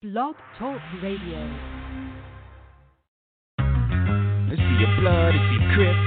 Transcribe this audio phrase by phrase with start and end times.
[0.00, 1.42] Blog Talk Radio.
[4.46, 5.34] Is he a blood?
[5.34, 5.98] Is he Crip?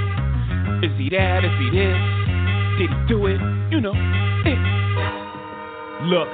[0.79, 1.43] Is he that?
[1.43, 1.99] Is he this?
[2.79, 3.35] Did he do it?
[3.67, 3.91] You know.
[3.91, 4.55] Eh.
[6.07, 6.31] Look,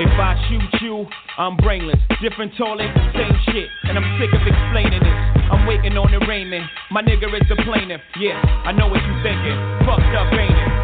[0.00, 1.04] if I shoot you,
[1.36, 2.00] I'm brainless.
[2.22, 3.68] Different toilet, same shit.
[3.82, 5.20] And I'm sick of explaining this.
[5.52, 6.64] I'm waiting on the raiment.
[6.90, 8.00] My nigga is the plaintiff.
[8.18, 9.60] Yeah, I know what you thinking.
[9.84, 10.83] Fucked up, ain't it?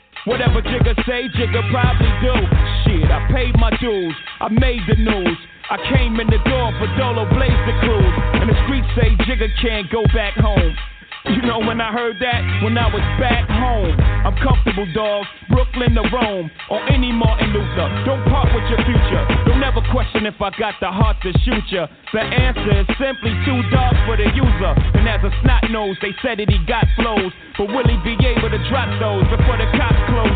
[0.25, 2.35] Whatever Jigga say, Jigga probably do.
[2.85, 4.13] Shit, I paid my dues.
[4.39, 5.37] I made the news.
[5.69, 8.15] I came in the door for Dolo Blaze the cruise.
[8.37, 10.77] And the streets say Jigga can't go back home.
[11.29, 12.41] You know when I heard that?
[12.65, 13.93] When I was back home.
[14.25, 15.25] I'm comfortable, dog.
[15.53, 16.49] Brooklyn to Rome.
[16.69, 17.87] Or any Martin Luther.
[18.09, 19.23] Don't part with your future.
[19.45, 21.85] Don't ever question if I got the heart to shoot ya.
[22.13, 24.73] The answer is simply too dark for the user.
[24.97, 27.29] And as a snot nose, they said that he got flows.
[27.53, 30.33] But will he be able to drop those before the cops close?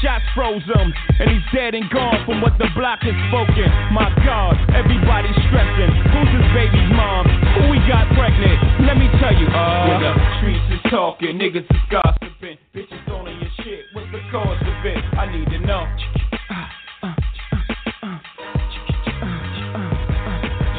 [0.00, 0.88] Shots froze him.
[1.20, 3.68] And he's dead and gone from what the block has spoken.
[3.92, 5.92] My God, everybody's stressing.
[5.92, 7.28] Who's his baby's mom?
[7.60, 8.56] Who we got pregnant?
[8.88, 9.92] Let me tell you, uh.
[9.92, 12.56] When the streets is talking, niggas is gossiping.
[12.72, 13.84] Bitches owning your shit.
[13.92, 15.00] What's the cause of it?
[15.20, 15.84] I need to know.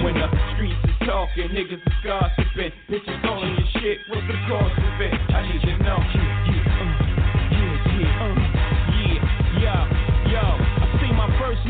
[0.01, 2.73] When the streets is talking, niggas is gossiping.
[2.89, 3.97] Bitches owning your shit.
[4.09, 5.13] What's the cause of it?
[5.29, 6.50] I need to know.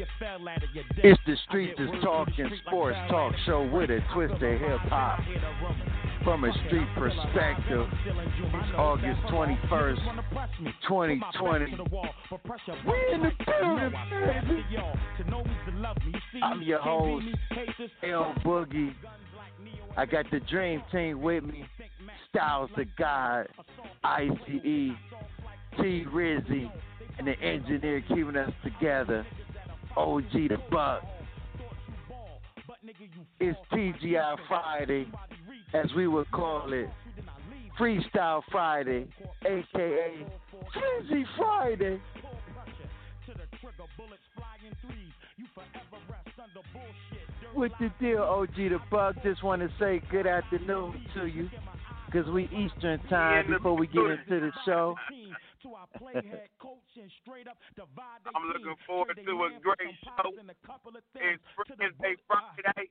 [0.00, 5.18] It's the Streets is Talking Sports Talk Show with a twist of hip hop.
[6.22, 9.98] From a street perspective, it's August 21st,
[10.86, 11.64] 2020.
[12.86, 13.92] We in the building.
[16.44, 17.26] I'm your host,
[18.04, 18.94] L Boogie.
[19.96, 21.64] I got the Dream Team with me.
[22.28, 23.48] Styles the God,
[24.04, 24.94] ICE, T
[25.76, 26.70] Rizzy,
[27.18, 29.26] and the engineer keeping us together.
[29.98, 31.02] OG the Buck.
[33.40, 35.08] It's TGI Friday,
[35.74, 36.88] as we would call it.
[37.76, 39.08] Freestyle Friday,
[39.44, 40.26] aka
[40.72, 42.00] Frizzy Friday.
[47.56, 51.50] With the deal, OG the Buck, just want to say good afternoon to you.
[52.06, 54.94] Because we Eastern time before we get into the show.
[58.34, 60.30] I'm looking forward to a great show.
[61.14, 61.42] It's
[61.78, 62.90] Wednesday, Friday.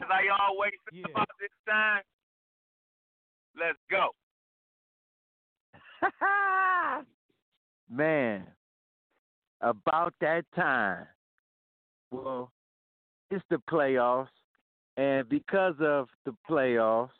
[0.00, 2.02] As I always say about this time,
[3.58, 4.10] let's go.
[7.90, 8.46] Man,
[9.60, 11.06] about that time.
[12.10, 12.50] Well,
[13.30, 14.28] it's the playoffs,
[14.96, 17.10] and because of the playoffs,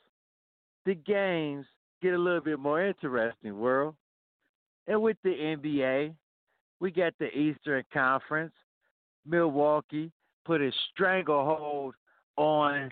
[0.87, 1.67] the games
[2.03, 3.95] get a little bit more interesting, world.
[4.87, 6.15] And with the NBA,
[6.81, 8.53] we got the Eastern Conference.
[9.27, 10.13] Milwaukee
[10.45, 11.95] put a stranglehold
[12.37, 12.91] on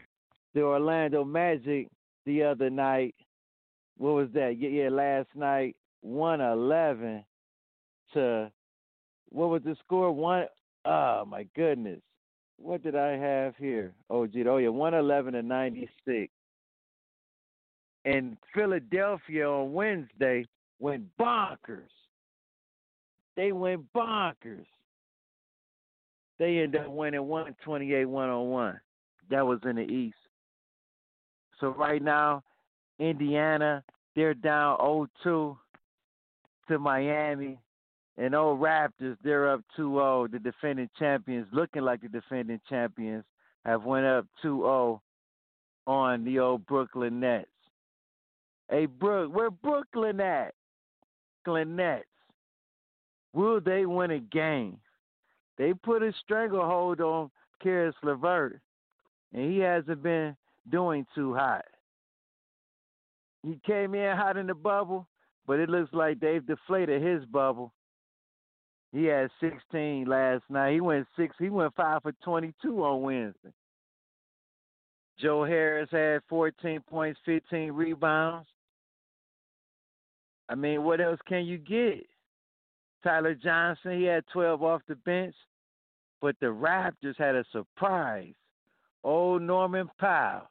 [0.55, 1.89] the Orlando Magic
[2.25, 3.15] the other night.
[3.99, 4.57] What was that?
[4.59, 7.25] Yeah, yeah last night, one eleven
[8.15, 8.51] to
[9.29, 10.13] what was the score?
[10.13, 10.47] One
[10.85, 12.01] oh my goodness.
[12.57, 13.93] What did I have here?
[14.09, 16.33] Oh gee, oh yeah, one eleven to ninety six.
[18.05, 20.45] And Philadelphia on Wednesday
[20.83, 21.89] went bonkers.
[23.37, 24.67] They went bonkers.
[26.39, 28.81] They ended up winning 128 101.
[29.31, 30.17] That was in the East.
[31.61, 32.43] So right now,
[32.99, 33.85] Indiana,
[34.17, 37.59] they're down 0-2 to Miami.
[38.19, 40.33] And old Raptors, they're up 2-0.
[40.33, 43.25] The defending champions, looking like the defending champions,
[43.65, 45.01] have went up 2-0
[45.87, 47.47] on the old Brooklyn Nets.
[48.69, 50.55] Hey, Brook, where Brooklyn at?
[51.45, 52.05] Brooklyn Nets.
[53.33, 54.79] Will they win a game?
[55.59, 57.31] They put a stranglehold on
[57.63, 58.61] Caris LeVert,
[59.33, 60.37] and he hasn't been
[60.71, 61.65] doing too hot.
[63.43, 65.09] He came in hot in the bubble,
[65.47, 67.73] but it looks like they've deflated his bubble.
[68.93, 70.75] He had 16 last night.
[70.75, 71.35] He went six.
[71.39, 73.53] He went five for 22 on Wednesday.
[75.19, 78.49] Joe Harris had 14 points, 15 rebounds.
[80.49, 82.07] I mean, what else can you get?
[83.03, 85.35] Tyler Johnson, he had 12 off the bench,
[86.21, 88.35] but the Raptors had a surprise.
[89.05, 90.49] Old Norman Powell,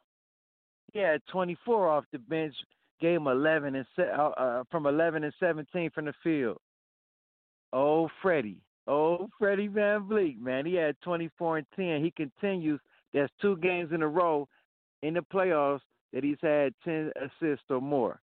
[0.91, 2.53] he had 24 off the bench,
[2.99, 6.57] gave him 11 and uh, uh, from 11 and 17 from the field.
[7.71, 12.03] Old Freddie, old Freddie VanVleet, man, he had 24 and 10.
[12.03, 12.79] He continues.
[13.13, 14.47] That's two games in a row
[15.03, 18.19] in the playoffs that he's had 10 assists or more.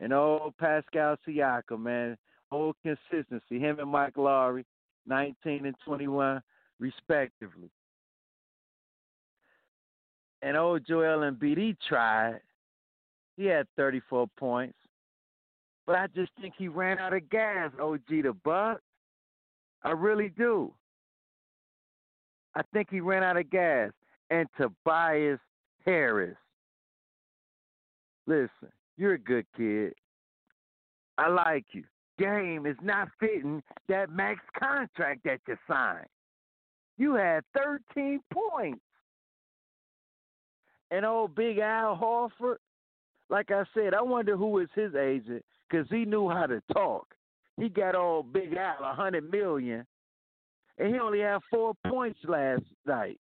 [0.00, 2.16] And old Pascal Siakam, man,
[2.54, 3.58] Old consistency.
[3.58, 4.64] Him and Mike Lowry,
[5.06, 6.40] 19 and 21,
[6.78, 7.68] respectively.
[10.40, 12.40] And old Joel Embiid, he tried.
[13.36, 14.78] He had 34 points.
[15.84, 18.80] But I just think he ran out of gas, OG the Buck.
[19.82, 20.72] I really do.
[22.54, 23.90] I think he ran out of gas.
[24.30, 25.40] And Tobias
[25.84, 26.36] Harris.
[28.26, 29.94] Listen, you're a good kid.
[31.18, 31.84] I like you
[32.18, 36.06] game is not fitting that max contract that you signed.
[36.96, 38.80] You had 13 points.
[40.90, 42.56] And old Big Al Horford,
[43.30, 47.14] like I said, I wonder who was his agent because he knew how to talk.
[47.56, 49.86] He got old Big Al a hundred million,
[50.78, 53.18] and he only had four points last night.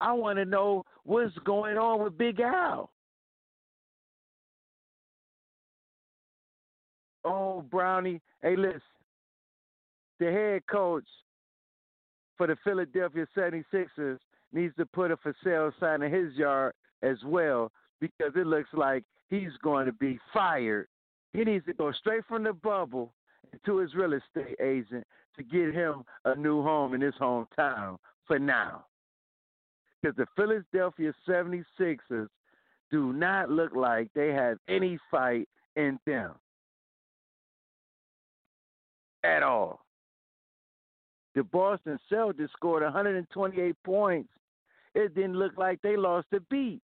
[0.00, 2.90] I want to know what's going on with Big Al.
[7.26, 8.20] Oh, Brownie.
[8.40, 8.80] Hey, listen.
[10.20, 11.04] The head coach
[12.38, 14.18] for the Philadelphia 76ers
[14.52, 18.68] needs to put a for sale sign in his yard as well because it looks
[18.72, 20.86] like he's going to be fired.
[21.32, 23.12] He needs to go straight from the bubble
[23.64, 25.04] to his real estate agent
[25.36, 27.96] to get him a new home in his hometown
[28.26, 28.84] for now.
[30.00, 32.28] Because the Philadelphia 76ers
[32.92, 36.36] do not look like they have any fight in them
[39.26, 39.80] at all.
[41.34, 44.30] The Boston Celtics scored 128 points.
[44.94, 46.80] It didn't look like they lost a beat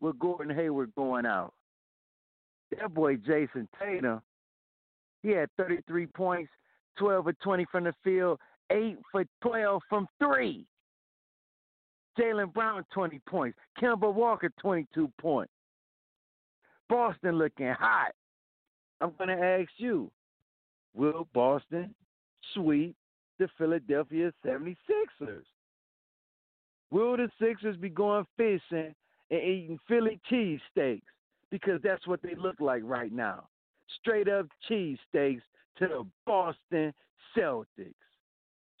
[0.00, 1.54] with Gordon Hayward going out.
[2.78, 4.20] That boy Jayson Tatum,
[5.22, 6.50] he had 33 points,
[6.98, 8.38] 12 for 20 from the field,
[8.70, 10.66] 8 for 12 from three.
[12.18, 13.58] Jaylen Brown, 20 points.
[13.80, 15.52] Kemba Walker, 22 points.
[16.88, 18.12] Boston looking hot.
[19.00, 20.10] I'm going to ask you,
[20.94, 21.94] will Boston
[22.54, 22.96] sweep
[23.38, 25.44] the Philadelphia 76ers?
[26.90, 28.94] Will the Sixers be going fishing
[29.30, 31.02] and eating Philly cheesesteaks?
[31.50, 33.48] Because that's what they look like right now.
[34.00, 35.42] Straight up cheesesteaks
[35.78, 36.94] to the Boston
[37.36, 37.94] Celtics.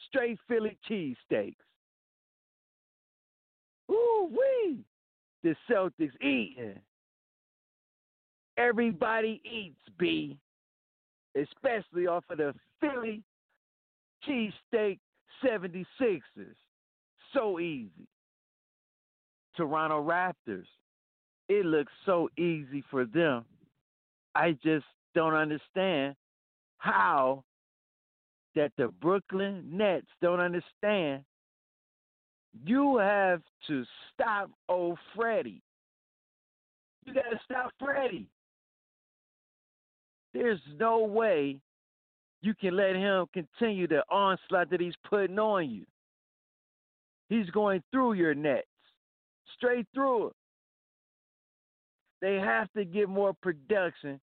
[0.08, 1.56] Straight Philly cheesesteaks.
[3.90, 4.84] Ooh wee!
[5.42, 6.78] The Celtics eating.
[8.56, 10.38] Everybody eats, B
[11.36, 13.22] especially off of the Philly
[14.26, 14.98] cheesesteak
[15.44, 16.56] 76ers.
[17.32, 18.08] So easy.
[19.56, 20.66] Toronto Raptors.
[21.48, 23.44] It looks so easy for them.
[24.34, 26.16] I just don't understand
[26.78, 27.44] how
[28.54, 31.24] that the Brooklyn Nets don't understand
[32.64, 35.62] You have to stop old Freddie.
[37.04, 38.28] You got to stop Freddie.
[40.34, 41.60] There's no way
[42.42, 45.86] you can let him continue the onslaught that he's putting on you.
[47.30, 48.66] He's going through your nets,
[49.56, 50.32] straight through it.
[52.20, 54.20] They have to get more production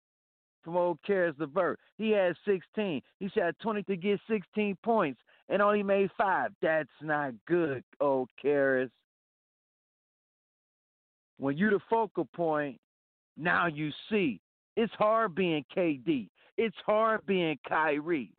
[0.62, 1.78] from old Caris LeVert.
[1.98, 3.02] He had 16.
[3.18, 6.50] He shot 20 to get 16 points and only made five.
[6.60, 8.90] That's not good, old Caris.
[11.38, 12.78] When you're the focal point,
[13.36, 14.40] now you see.
[14.76, 16.28] It's hard being KD.
[16.56, 18.32] It's hard being Kyrie.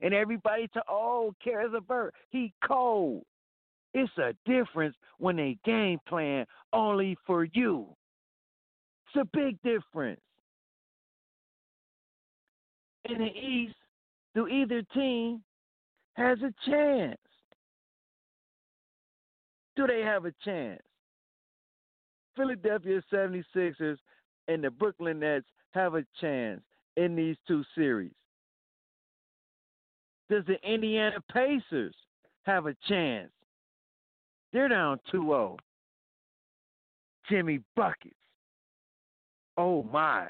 [0.00, 2.14] And everybody to oh, Caris LeVert.
[2.30, 3.24] He cold.
[3.92, 7.86] It's a difference when they game plan only for you.
[9.06, 10.20] It's a big difference.
[13.06, 13.74] In the East,
[14.34, 15.42] do either team
[16.14, 17.16] has a chance?
[19.74, 20.80] Do they have a chance?
[22.36, 23.96] Philadelphia 76ers
[24.50, 26.60] and the Brooklyn Nets have a chance
[26.96, 28.12] in these two series.
[30.28, 31.94] Does the Indiana Pacers
[32.44, 33.30] have a chance?
[34.52, 35.56] They're down 2 0.
[37.28, 38.14] Jimmy Buckets
[39.60, 40.28] oh my,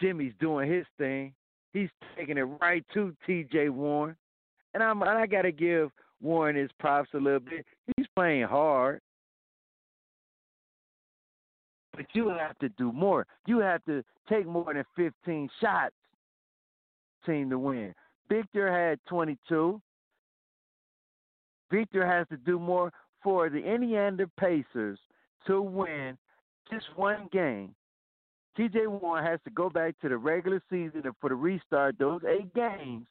[0.00, 1.32] Jimmy's doing his thing.
[1.72, 3.70] He's taking it right to T.J.
[3.70, 4.16] Warren,
[4.74, 7.64] and I'm and I got to give Warren his props a little bit.
[7.96, 9.00] He's playing hard,
[11.98, 13.26] but you have to do more.
[13.46, 15.94] You have to take more than 15 shots,
[17.26, 17.94] team to win.
[18.30, 19.80] Victor had 22.
[21.70, 22.90] Victor has to do more
[23.22, 24.98] for the Indiana Pacers
[25.46, 26.16] to win
[26.70, 27.74] just one game
[28.58, 32.20] TJ Warren has to go back to the regular season and for the restart those
[32.28, 33.06] eight games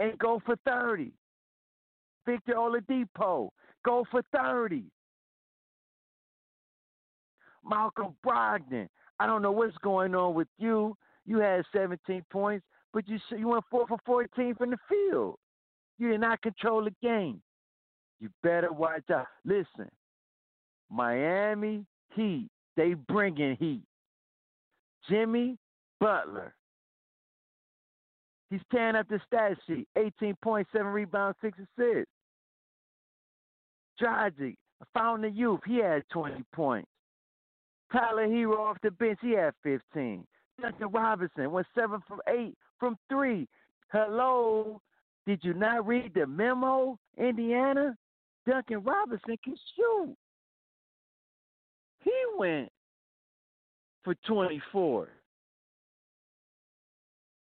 [0.00, 1.12] and go for 30.
[2.26, 3.50] Victor Oladipo,
[3.84, 4.84] go for 30.
[7.68, 10.96] Malcolm Brogdon, I don't know what's going on with you.
[11.26, 15.36] You had 17 points, but you you went 4 for 14 from the field.
[15.98, 17.42] You did not control the game.
[18.20, 19.26] You better watch out.
[19.44, 19.90] Listen,
[20.90, 21.84] Miami
[22.14, 22.48] Heat
[22.78, 23.82] they bringing heat.
[25.10, 25.58] Jimmy
[25.98, 26.54] Butler.
[28.50, 29.88] He's tearing up the stat sheet.
[29.98, 32.10] 18.7 rebounds, 6 assists.
[34.00, 34.54] Dragic,
[34.94, 35.60] found the youth.
[35.66, 36.88] He had 20 points.
[37.92, 39.18] Tyler Herro off the bench.
[39.22, 40.24] He had 15.
[40.60, 43.46] Duncan Robinson went 7 from 8 from 3.
[43.92, 44.80] Hello.
[45.26, 47.96] Did you not read the memo, Indiana?
[48.46, 50.16] Duncan Robinson can shoot.
[52.02, 52.70] He went
[54.04, 55.08] for 24.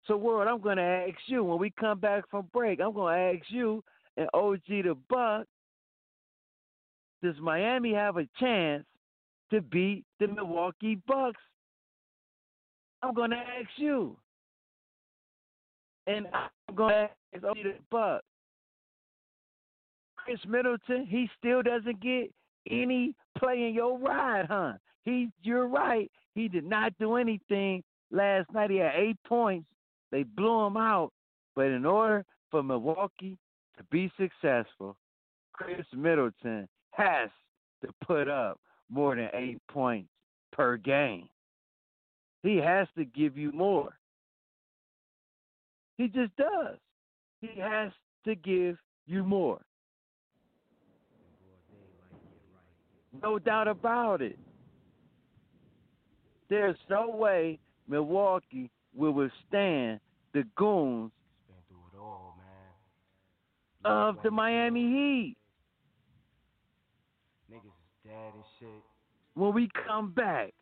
[0.06, 3.14] So, World, I'm going to ask you when we come back from break, I'm going
[3.14, 3.82] to ask you
[4.16, 5.46] and OG the Buck,
[7.22, 8.84] does Miami have a chance
[9.50, 11.40] to beat the Milwaukee Bucks?
[13.02, 14.16] I'm going to ask you.
[16.06, 18.22] And I'm going to ask OG the Buck.
[20.16, 22.32] Khris Middleton, he still doesn't get
[22.68, 24.72] any play in your ride, huh?
[25.04, 26.10] He, you're right.
[26.34, 28.70] He did not do anything last night.
[28.70, 29.66] He had eight points.
[30.10, 31.12] They blew him out.
[31.54, 33.38] But in order for Milwaukee
[33.78, 34.96] to be successful,
[35.52, 37.30] Khris Middleton has
[37.84, 38.58] to put up
[38.90, 40.08] more than eight points
[40.52, 41.28] per game.
[42.42, 43.98] He has to give you more.
[45.98, 46.76] He just does.
[47.40, 47.92] He has
[48.24, 48.76] to give
[49.06, 49.60] you more.
[53.22, 54.38] No doubt about it.
[56.48, 60.00] There's no way Milwaukee will withstand
[60.32, 61.10] the goons
[61.98, 62.36] all,
[63.84, 65.36] of the Miami Heat.
[68.06, 68.82] Dead and shit.
[69.34, 70.54] When we come back,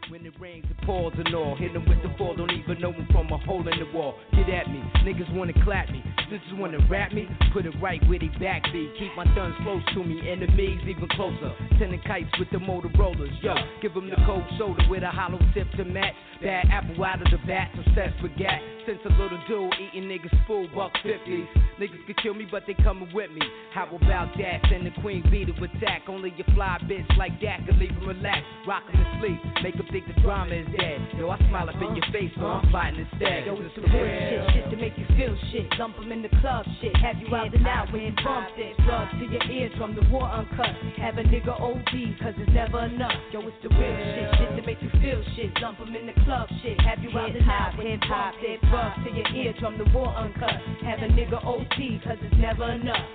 [0.10, 1.56] When it rains, it pours and all.
[1.56, 4.16] Hit them with the fall, don't even know them from a hole in the wall.
[4.32, 6.04] Get at me, niggas wanna clap me.
[6.26, 8.92] Snitches wanna rap me, put it right where they back be.
[8.98, 11.54] Keep my guns close to me, enemies even closer.
[11.78, 13.54] Sending kites with the Motorola's, yo.
[13.84, 16.16] Give them the cold shoulder with a hollow tip to match.
[16.42, 18.62] Bad apple out of the vat, obsessed with gat.
[18.88, 21.46] Since a little dude eating niggas full buck fifties.
[21.80, 23.42] Niggas could kill me, but they coming with me.
[23.74, 24.62] How about that?
[24.70, 26.04] Send the queen bee to attack.
[26.08, 28.46] Only your fly bitch like that can leave him relaxed.
[28.68, 31.00] Rock him to sleep, make think the drama is dead.
[31.18, 33.46] Yo, I smile up in your face, so I'm fighting instead.
[33.46, 35.70] Yo, it's the real shit, shit to make you feel shit.
[35.78, 36.96] Dump him in the club, shit.
[36.98, 38.78] Have you out and out when you bump it.
[38.86, 40.74] Drugs to your eardrum, the war uncut.
[40.98, 43.18] Have a nigga OD, cause it's never enough.
[43.32, 45.54] Yo, it's the real shit, shit to make you feel shit.
[45.60, 46.80] Dump him in the club, shit.
[46.82, 48.60] Have you out and out when you it.
[48.70, 50.60] Drugs to your eardrum, the war uncut.
[50.84, 53.06] Have a nigga OD, cause it's never enough.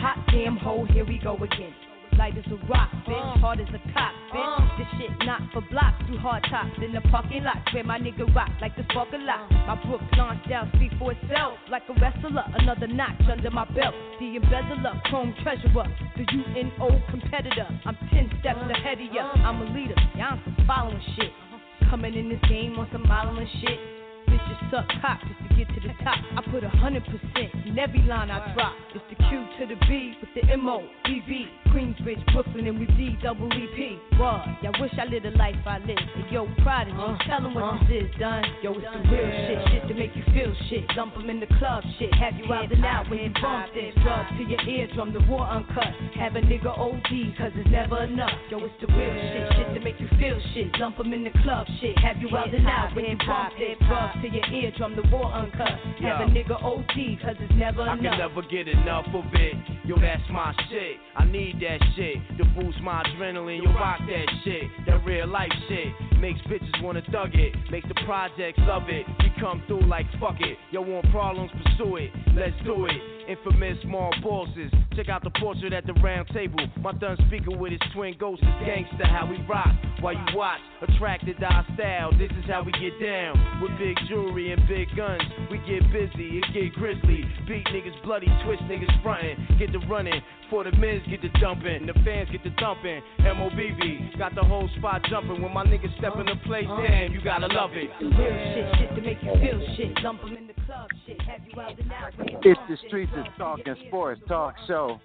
[0.00, 1.74] Hot damn hole, here we go again.
[2.20, 3.40] Light as a rock, bitch, uh.
[3.40, 4.44] hard as a cop, bitch.
[4.44, 4.76] Uh.
[4.76, 7.56] This shit not for blocks, through hard tops in the parking lot.
[7.72, 9.48] Where my nigga rock like the spark a lot.
[9.48, 9.72] Uh.
[9.72, 11.56] My Brook down, speak for itself.
[11.70, 13.94] Like a wrestler, another notch under my belt.
[14.20, 15.88] The embezzler, chrome treasurer,
[16.20, 17.64] the UNO competitor.
[17.86, 19.24] I'm 10 steps ahead of ya.
[19.40, 21.32] I'm a leader, y'all some following shit.
[21.32, 21.88] Uh-huh.
[21.88, 23.80] Coming in this game on some modeling shit.
[24.28, 26.18] Bitches suck cock just to get to the top.
[26.36, 28.74] I put a hundred percent in every line I drop.
[28.94, 31.46] It's the Q to the B with the M O B B.
[31.70, 33.98] Queensbridge, Brooklyn, and we D double E P.
[34.18, 34.42] What?
[34.62, 35.98] Y'all wish I lived the life I live.
[36.16, 38.42] And yo, prodigy, tell them what this is done.
[38.60, 40.88] Yo, it's the real shit, shit to make you feel shit.
[40.96, 42.12] Dump 'em in the club, shit.
[42.14, 43.94] Have you out and out when you bump this.
[44.02, 45.94] Drugs to your eardrum, the war uncut.
[46.18, 48.34] Have a nigga OD, cause it's never enough.
[48.50, 50.72] Yo, it's the real shit, shit to make you feel shit.
[50.72, 51.96] Dump 'em in the club, shit.
[52.00, 53.78] Have you out and out when you bump this.
[53.86, 55.49] Drugs to your eardrum, the war uncut.
[55.54, 59.54] Have a nigga OD, cause it's never I can never get enough of it.
[59.84, 60.96] Yo, that's my shit.
[61.16, 63.62] I need that shit to boost my adrenaline.
[63.62, 64.64] Yo, rock that shit.
[64.86, 65.88] That real life shit
[66.20, 67.54] makes bitches wanna thug it.
[67.70, 69.06] Makes the projects love it.
[69.20, 70.56] We come through like fuck it.
[70.70, 72.10] Yo, want problems, pursue it.
[72.34, 73.19] Let's do it.
[73.30, 74.72] Infamous small bosses.
[74.96, 76.58] Check out the portrait at the round table.
[76.82, 79.06] My thun speaker with his twin ghosts is gangster.
[79.06, 79.70] How we rock
[80.00, 80.58] while you watch.
[80.82, 82.10] Attracted to our style.
[82.18, 83.62] This is how we get down.
[83.62, 85.22] With big jewelry and big guns.
[85.48, 87.22] We get busy, it get grizzly.
[87.46, 89.58] Beat niggas bloody, twist niggas frontin'.
[89.60, 90.20] Get the running.
[90.50, 91.86] For the men's get the dumping.
[91.86, 93.00] The fans get the thumping.
[93.20, 95.40] MOBB got the whole spot jumping.
[95.40, 96.82] When my niggas step in the place, uh-huh.
[96.82, 97.90] damn, you gotta love it.
[98.00, 99.94] The real shit, shit to make you feel shit.
[100.02, 101.20] Dump 'em in the club, shit.
[101.22, 102.84] Have you out and out when you It's bump the this.
[102.88, 105.00] Streets is Talking Sports Talk Show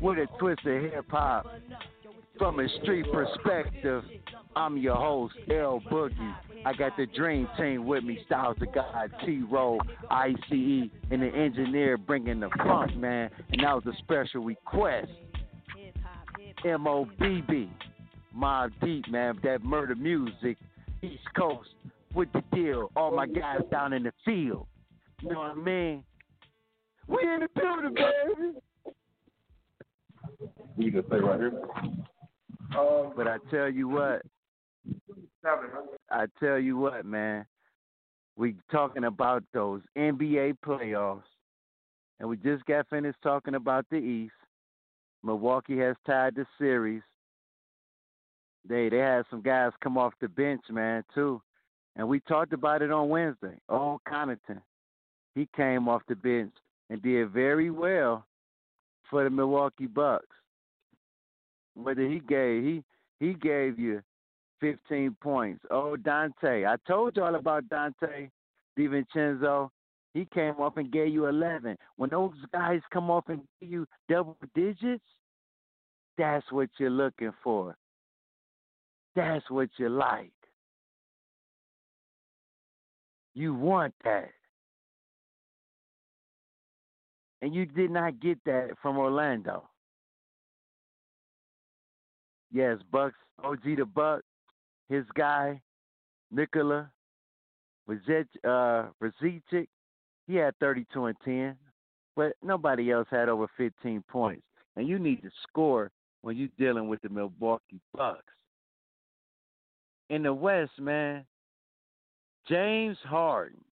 [0.00, 1.46] with a twist of hip hop.
[2.38, 4.04] From a street perspective,
[4.54, 6.34] I'm your host, El-Boogie.
[6.64, 9.78] I got the dream team with me, Styles the God, T-Ro,
[10.10, 13.30] ICE, and the engineer bringing the funk, man.
[13.50, 15.10] And that was a special request.
[16.64, 17.70] M O B B,
[18.36, 19.38] Mobb Deep, man.
[19.42, 20.56] That murder music,
[21.02, 21.70] East Coast,
[22.14, 22.90] with the deal.
[22.96, 24.66] All my guys down in the field.
[25.22, 26.04] You know what I mean?
[27.08, 28.58] We in the building, baby.
[30.76, 31.52] You can stay right here.
[32.76, 34.22] Um, but I tell you what,
[36.10, 37.46] I tell you what, man.
[38.36, 41.22] We talking about those NBA playoffs,
[42.20, 44.34] and we just got finished talking about the East.
[45.22, 47.02] Milwaukee has tied the series.
[48.68, 51.40] They they had some guys come off the bench, man, too,
[51.94, 53.58] and we talked about it on Wednesday.
[53.68, 54.60] Oh, Connaughton,
[55.34, 56.52] he came off the bench
[56.90, 58.24] and did very well
[59.10, 60.26] for the Milwaukee Bucks.
[61.74, 62.84] Whether he gave he
[63.20, 64.02] he gave you
[64.60, 65.64] 15 points.
[65.70, 66.66] Oh, Donte.
[66.66, 68.30] I told y'all about Donte
[68.78, 69.70] DiVincenzo.
[70.14, 71.76] He came off and gave you 11.
[71.96, 75.04] When those guys come off and give you double digits,
[76.16, 77.76] that's what you're looking for.
[79.14, 80.32] That's what you like.
[83.34, 84.30] You want that.
[87.42, 89.68] And you did not get that from Orlando.
[92.52, 94.22] Yes, Bucks, OG the Buck,
[94.88, 95.60] his guy,
[96.30, 96.90] Nikola
[97.88, 98.88] Razic, uh,
[100.26, 101.56] he had 32 and 10,
[102.16, 104.42] but nobody else had over 15 points.
[104.76, 105.90] And you need to score
[106.22, 108.24] when you're dealing with the Milwaukee Bucks.
[110.10, 111.24] In the West, man,
[112.48, 113.64] James Harden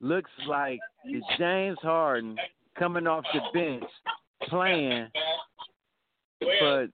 [0.00, 2.36] looks like it's James Harden
[2.78, 3.84] coming off the bench
[4.48, 5.08] playing
[6.58, 6.86] for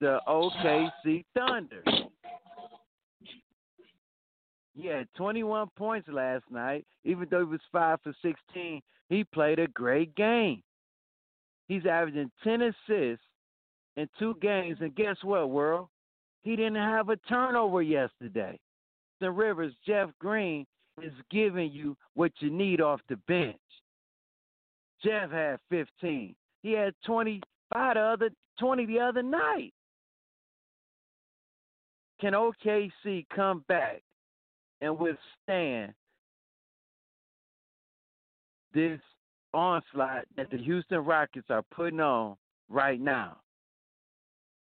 [0.00, 1.82] the OKC Thunder.
[4.74, 6.86] He had 21 points last night.
[7.04, 10.62] Even though he was 5 for 16, he played a great game.
[11.68, 13.24] He's averaging 10 assists
[13.96, 14.78] in two games.
[14.80, 15.88] And guess what, world?
[16.42, 18.58] He didn't have a turnover yesterday.
[19.20, 20.66] The Rivers, Jeff Green
[21.02, 23.56] is giving you what you need off the bench.
[25.04, 26.34] Jeff had 15.
[26.62, 29.72] He had 25 the other 20 the other night.
[32.20, 34.02] Can OKC come back
[34.80, 35.92] and withstand
[38.72, 39.00] this
[39.52, 42.36] onslaught that the Houston Rockets are putting on
[42.68, 43.38] right now?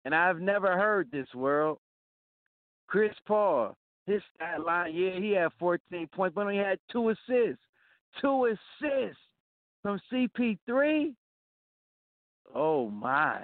[0.04, 1.80] And I've never heard this world.
[2.88, 7.64] Chris Paul, his stat line, yeah, he had 14 points, but he had two assists.
[8.22, 9.18] Two assists
[9.86, 11.14] from CP3.
[12.56, 13.42] Oh my.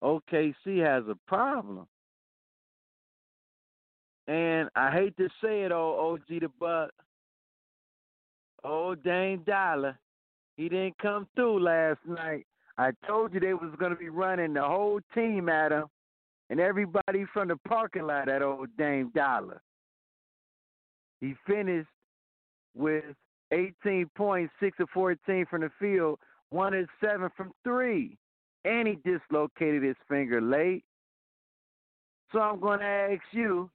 [0.00, 1.88] OKC has a problem.
[4.28, 6.90] And I hate to say it, old OG the Buck.
[8.62, 9.98] Old Dame Dolla,
[10.56, 12.46] he didn't come through last night.
[12.78, 15.86] I told you they was gonna be running the whole team at him,
[16.50, 19.60] and everybody from the parking lot at old Dame Dolla.
[21.20, 21.88] He finished
[22.76, 23.04] with
[23.52, 26.18] 18 points, six of 14 from the field,
[26.50, 28.16] one of seven from three,
[28.64, 30.84] and he dislocated his finger late.
[32.32, 33.70] So I'm going to ask you,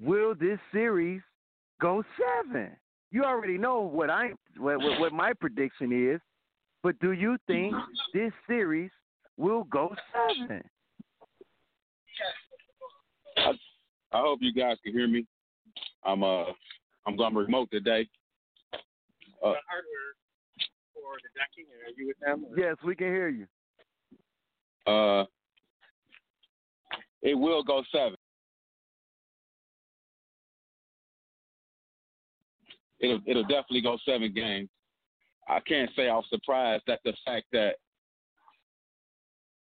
[0.00, 1.20] will this series
[1.80, 2.70] go seven?
[3.10, 6.20] You already know what I what, what, my prediction is,
[6.82, 7.74] but do you think
[8.14, 8.90] this series
[9.36, 10.62] will go seven?
[13.36, 13.50] I,
[14.12, 15.26] I hope you guys can hear me.
[16.04, 16.44] I'm uh
[17.06, 18.08] I'm going remote today.
[18.72, 18.78] Uh,
[19.42, 20.14] hardware
[20.94, 22.46] for the decking, are you with them?
[22.48, 22.58] Or?
[22.58, 23.46] Yes, we can hear you.
[24.86, 25.24] Uh,
[27.22, 28.16] it will go seven.
[33.02, 34.68] it'll it'll definitely go seven games.
[35.48, 37.74] I can't say I was surprised at the fact that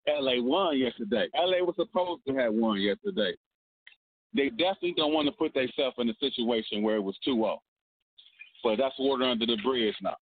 [0.07, 1.27] LA won yesterday.
[1.35, 3.33] LA was supposed to have won yesterday.
[4.33, 7.57] They definitely don't want to put themselves in a situation where it was 2-0.
[8.63, 10.15] But that's water under the bridge now.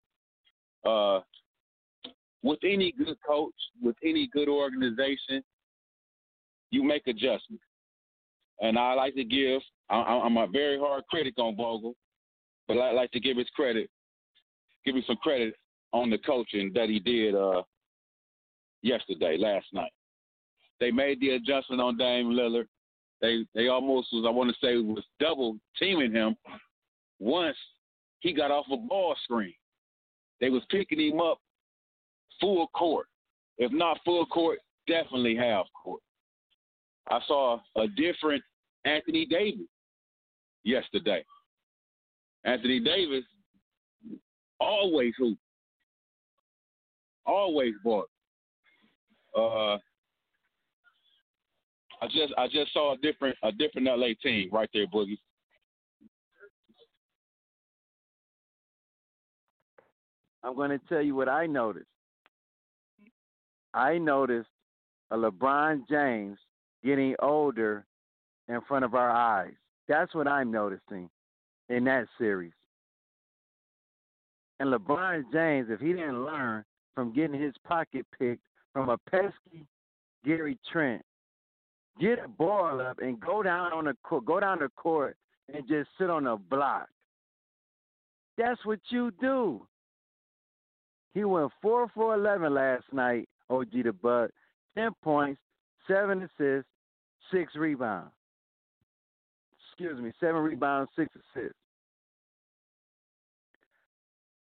[0.89, 1.22] Uh,
[2.41, 5.43] with any good coach, with any good organization,
[6.72, 7.63] you make adjustments.
[8.62, 11.95] And I like to give, I'm a very hard critic on Vogel,
[12.67, 13.89] but I like to give his credit,
[14.86, 15.56] give him some credit
[15.93, 17.63] on the coaching that he did uh,
[18.82, 19.91] yesterday, last night.
[20.80, 22.67] They made the adjustment on Dame Lillard.
[23.21, 26.36] They they almost was I want to say was double teaming him
[27.19, 27.58] once
[28.19, 29.53] he got off a ball screen.
[30.39, 31.39] They was picking him up
[32.39, 33.08] full court.
[33.58, 36.01] If not full court, definitely half court.
[37.10, 38.43] I saw a different
[38.86, 39.67] Anthony Davis
[40.63, 41.23] yesterday.
[42.45, 43.25] Anthony Davis
[44.60, 45.38] always hoop,
[47.25, 48.10] always bought.
[49.38, 49.77] Uh,
[52.01, 55.17] I just I just saw a different a different LA team right there, Boogie.
[60.43, 61.85] I'm going to tell you what I noticed.
[63.73, 64.47] I noticed
[65.12, 66.38] a LeBron James
[66.83, 67.85] getting older
[68.47, 69.53] in front of our eyes.
[69.88, 71.09] That's what I'm noticing
[71.67, 72.53] in that series.
[74.59, 76.63] And LeBron James, if he didn't learn
[76.95, 79.67] from getting his pocket picked from a pesky
[80.25, 81.01] Gary Trent,
[81.99, 85.15] get a ball up and go down on the court, go down the court
[85.53, 86.88] and just sit on a block.
[88.38, 89.65] That's what you do.
[91.13, 93.27] He went four for eleven last night.
[93.49, 94.29] OG the Bud,
[94.75, 95.41] ten points,
[95.88, 96.69] seven assists,
[97.31, 98.12] six rebounds
[99.79, 101.55] excuse me, seven rebounds, six assists.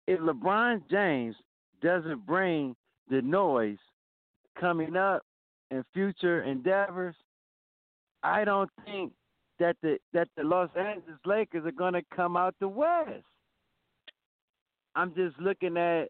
[0.07, 1.35] If LeBron James
[1.81, 2.75] doesn't bring
[3.09, 3.77] the noise
[4.59, 5.21] coming up
[5.69, 7.15] in future endeavors,
[8.27, 9.13] I don't think
[9.59, 13.23] that the that the Los Angeles Lakers are going to come out the West.
[14.95, 16.09] I'm just looking at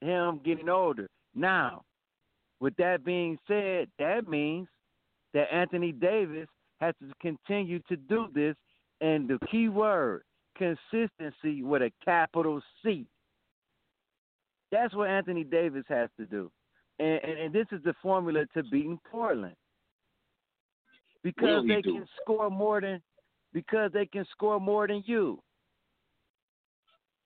[0.00, 1.08] him getting older.
[1.34, 1.82] Now,
[2.60, 4.68] with that being said, that means
[5.34, 6.48] that Anthony Davis
[6.80, 8.56] has to continue to do this
[9.00, 10.22] and the key word,
[10.56, 13.06] consistency with a capital C.
[14.72, 16.50] That's what Anthony Davis has to do.
[16.98, 19.54] And, and, and this is the formula to beating Portland.
[21.22, 21.94] Because they do?
[21.94, 23.02] can score more than
[23.52, 25.40] because they can score more than you.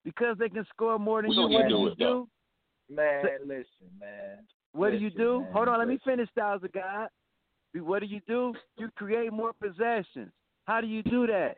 [0.05, 1.59] Because they can score more than Will you.
[1.59, 2.29] What do, you do?
[2.89, 3.67] Man, listen,
[4.01, 4.39] man.
[4.73, 5.41] What listen, do you do?
[5.41, 5.79] Man, Hold on, listen.
[5.79, 7.09] let me finish, Styles of God.
[7.75, 8.55] What do you do?
[8.79, 10.31] You create more possessions.
[10.65, 11.57] How do you do that?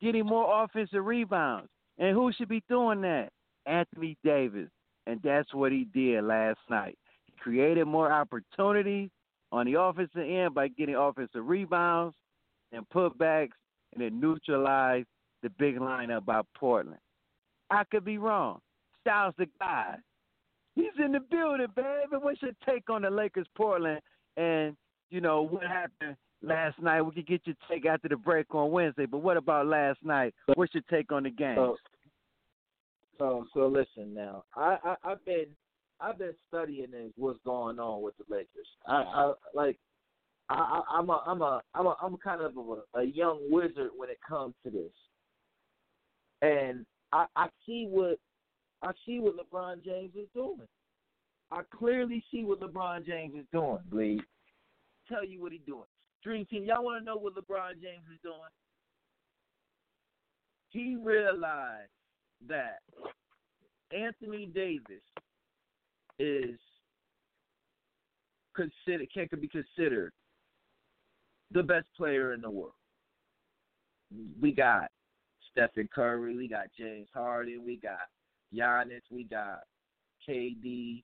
[0.00, 1.68] Getting more offensive rebounds.
[1.98, 3.30] And who should be doing that?
[3.66, 4.68] Anthony Davis.
[5.06, 6.96] And that's what he did last night.
[7.26, 9.10] He created more opportunities
[9.52, 12.14] on the offensive end by getting offensive rebounds
[12.72, 13.56] and putbacks,
[13.92, 15.04] and then neutralize
[15.42, 16.98] the big lineup by Portland.
[17.70, 18.60] I could be wrong.
[19.00, 19.96] Styles the guy.
[20.74, 22.16] He's in the building, baby.
[22.20, 24.00] What's your take on the Lakers Portland
[24.36, 24.76] and
[25.10, 27.02] you know what happened last night?
[27.02, 30.34] We could get your take after the break on Wednesday, but what about last night?
[30.54, 31.56] What's your take on the game?
[31.56, 31.76] So,
[33.18, 34.44] so, so listen now.
[34.54, 35.46] I, I I've been
[36.00, 38.66] I've been studying what's going on with the Lakers.
[38.86, 39.78] I, I like
[40.48, 44.08] I, I'm a I'm a I'm a I'm kind of a, a young wizard when
[44.08, 44.92] it comes to this,
[46.42, 48.18] and I I see what
[48.82, 50.68] I see what LeBron James is doing.
[51.50, 54.22] I clearly see what LeBron James is doing, Bleed.
[55.08, 55.84] Tell you what he's doing.
[56.22, 58.36] Dream Team, y'all want to know what LeBron James is doing?
[60.70, 61.90] He realized
[62.48, 62.80] that
[63.92, 65.02] Anthony Davis
[66.18, 66.58] is
[68.54, 70.12] considered can be considered
[71.52, 72.72] the best player in the world.
[74.40, 74.90] We got
[75.50, 78.08] Stephen Curry, we got James Harden, we got
[78.54, 79.60] Giannis, we got
[80.28, 81.02] KD.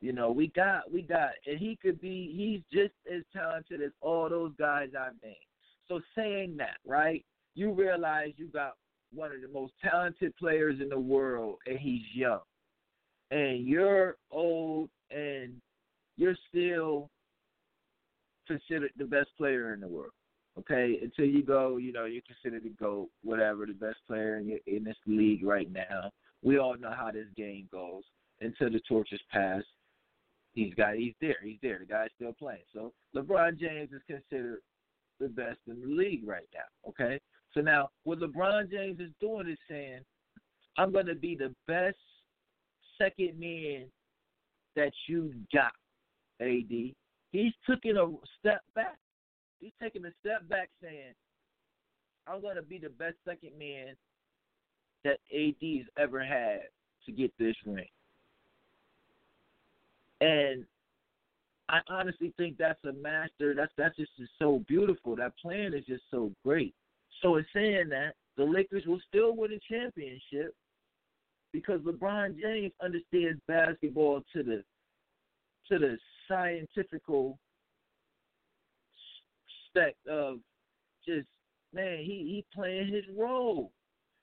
[0.00, 3.92] You know, we got we got and he could be he's just as talented as
[4.00, 5.36] all those guys I named.
[5.88, 8.74] So saying that, right, you realize you got
[9.12, 12.40] one of the most talented players in the world and he's young.
[13.30, 15.54] And you're old and
[16.16, 17.10] you're still
[18.46, 20.12] considered the best player in the world.
[20.56, 24.48] Okay, until you go, you know, you're considered the GOAT, whatever, the best player in,
[24.48, 26.12] your, in this league right now.
[26.42, 28.04] We all know how this game goes.
[28.40, 29.66] Until the torch is passed,
[30.52, 31.36] he's got he's there.
[31.42, 31.78] He's there.
[31.80, 32.62] The guy's still playing.
[32.72, 34.60] So LeBron James is considered
[35.18, 36.90] the best in the league right now.
[36.90, 37.20] Okay.
[37.52, 40.00] So now what LeBron James is doing is saying,
[40.76, 41.96] I'm gonna be the best
[42.98, 43.84] second man
[44.76, 45.72] that you got,
[46.40, 46.92] AD.
[47.32, 48.06] He's taking a
[48.38, 48.96] step back.
[49.60, 51.14] He's taking a step back saying,
[52.26, 53.94] I'm gonna be the best second man
[55.04, 56.62] that AD's ever had
[57.06, 57.86] to get this ring.
[60.20, 60.64] And
[61.68, 63.54] I honestly think that's a master.
[63.54, 65.16] That's that's just so beautiful.
[65.16, 66.74] That plan is just so great.
[67.22, 70.54] So in saying that, the Lakers will still win a championship
[71.54, 74.64] because LeBron James understands basketball to the
[75.68, 75.96] to the
[76.28, 77.38] scientifical
[79.68, 80.38] spec of
[81.06, 81.28] just
[81.72, 83.70] man, he he playing his role.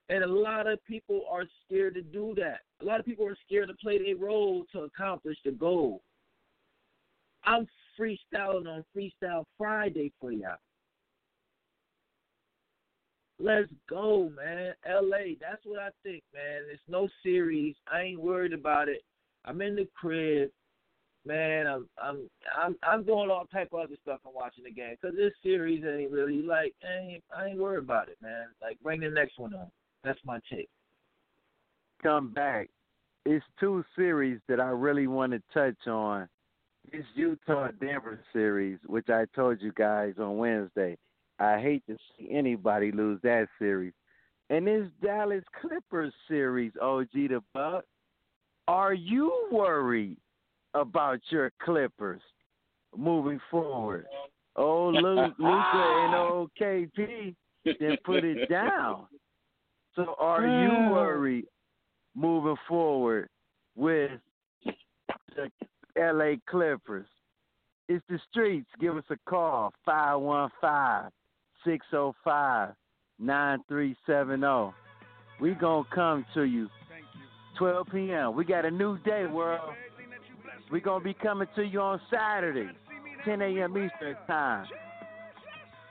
[0.10, 2.60] And a lot of people are scared to do that.
[2.82, 6.02] A lot of people are scared to play their role to accomplish the goal.
[7.46, 7.66] I'm
[7.98, 10.58] freestyling on Freestyle Friday for y'all.
[13.44, 14.74] Let's go, man.
[14.88, 16.62] LA, that's what I think, man.
[16.72, 17.76] It's no series.
[17.92, 19.04] I ain't worried about it.
[19.46, 20.50] I'm in the crib.
[21.26, 24.20] Man, I'm I'm I'm I'm doing all type of other stuff.
[24.26, 27.84] I'm watching the game because this series ain't really like I ain't I ain't worried
[27.84, 28.46] about it, man.
[28.62, 29.68] Like bring the next one on.
[30.04, 30.70] That's my take.
[32.02, 32.70] Come back.
[33.26, 36.28] It's two series that I really want to touch on.
[36.92, 40.98] It's Utah Denver series, which I told you guys on Wednesday.
[41.42, 43.94] I hate to see anybody lose that series.
[44.52, 47.84] And this Dallas Clippers series, OG the Buck.
[48.68, 50.18] Are you worried
[50.76, 52.22] about your Clippers
[52.96, 54.06] moving forward?
[54.56, 59.08] Oh, Luka and old KP then put it down.
[59.96, 60.92] So are you mm.
[60.92, 61.46] worried
[62.16, 63.30] moving forward
[63.76, 64.12] with
[65.36, 65.50] the
[65.98, 67.08] LA Clippers?
[67.90, 68.70] It's the streets.
[68.80, 71.12] Give us a call, 515
[71.66, 72.74] 605
[73.20, 74.74] 9370.
[75.40, 76.68] we going to come to you
[77.58, 78.36] 12 p.m.
[78.36, 79.74] We got a new day, world.
[80.72, 82.70] we going to be coming to you on Saturday,
[83.26, 83.72] 10 a.m.
[83.72, 84.66] Eastern Time.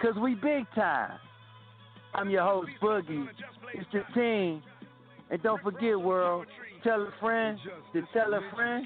[0.01, 1.19] Because we big time.
[2.15, 3.29] I'm your host, Boogie.
[3.75, 4.63] It's the team.
[5.31, 6.47] And don't forget, world,
[6.83, 7.59] tell a friend
[7.93, 8.85] to tell a friend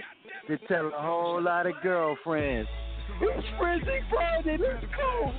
[0.48, 2.68] to tell a whole lot of girlfriends.
[3.22, 4.58] It's Frenzy Friday.
[4.60, 5.32] Let's go.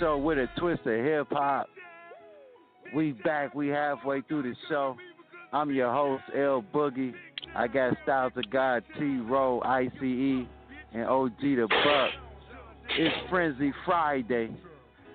[0.00, 1.66] Show with a twist of hip hop.
[2.94, 3.54] We back.
[3.54, 4.96] We halfway through the show.
[5.52, 7.12] I'm your host L Boogie.
[7.54, 10.46] I got Styles of God, T-Ro, ICE,
[10.94, 12.10] and OG the Buck.
[12.98, 14.50] It's Frenzy Friday.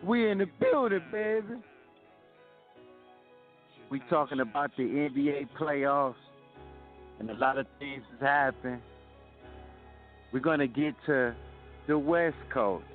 [0.04, 1.56] We in the building, baby.
[3.90, 6.14] We talking about the NBA playoffs,
[7.20, 8.82] and a lot of things has happened.
[10.32, 11.34] We're gonna get to
[11.88, 12.86] the West Coast,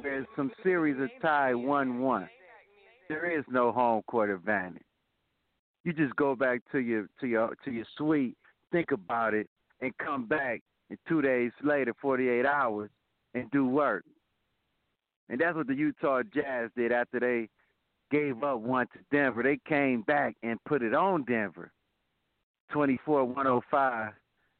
[0.00, 2.28] where some series are tied one-one.
[3.08, 4.82] There is no home court advantage.
[5.84, 8.36] You just go back to your to your to your suite,
[8.72, 9.48] think about it,
[9.80, 12.90] and come back and two days later, 48 hours,
[13.34, 14.04] and do work.
[15.28, 17.48] And that's what the Utah Jazz did after they
[18.10, 19.42] gave up one to Denver.
[19.42, 21.72] They came back and put it on Denver.
[22.72, 24.12] 24-105.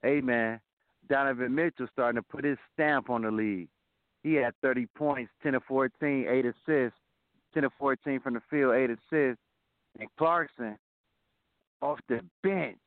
[0.02, 0.60] Hey, man,
[1.08, 3.68] Donovan Mitchell starting to put his stamp on the league.
[4.26, 6.98] He had 30 points, 10 of 14, 8 assists,
[7.54, 9.40] 10 of 14 from the field, 8 assists.
[10.00, 10.76] And Clarkson,
[11.80, 12.80] off the bench,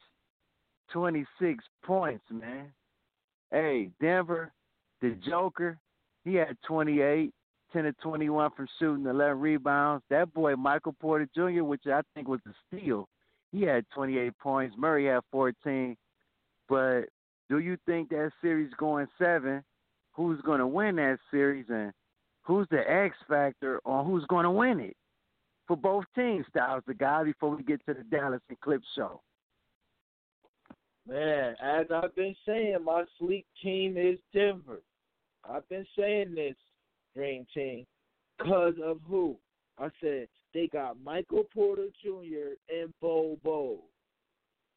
[0.92, 2.74] 26 points, man.
[3.52, 4.52] Hey, Denver,
[5.02, 5.78] the Joker,
[6.26, 7.32] he had 28,
[7.72, 10.04] 10 to 21 from shooting, 11 rebounds.
[10.10, 13.08] That boy, Michael Porter Jr., which I think was a steal,
[13.54, 14.76] he had 28 points.
[14.78, 15.96] Murray had 14.
[16.68, 17.04] But
[17.50, 19.64] do you think that series going seven?
[20.20, 21.94] Who's going to win that series and
[22.42, 24.98] who's the X factor on who's going to win it
[25.66, 26.46] for both teams?
[26.50, 29.22] Styles the guy before we get to the Dallas Clip show.
[31.08, 34.82] Man, as I've been saying, my sleep team is Denver.
[35.50, 36.58] I've been saying this,
[37.16, 37.86] Dream Team,
[38.38, 39.38] because of who?
[39.78, 42.58] I said they got Michael Porter Jr.
[42.68, 43.80] and Bol Bo.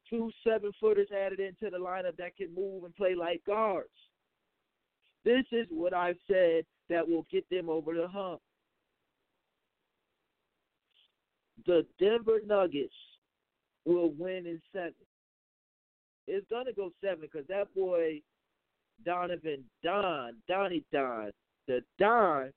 [0.09, 3.89] two seven footers added into the lineup that can move and play like guards.
[5.25, 8.41] This is what I've said that will get them over the hump.
[11.67, 12.95] The Denver Nuggets
[13.85, 14.95] will win in seven.
[16.27, 18.21] It's gonna go seven because that boy
[19.05, 21.31] Donovan Don Donnie Don
[21.69, 22.51] the Don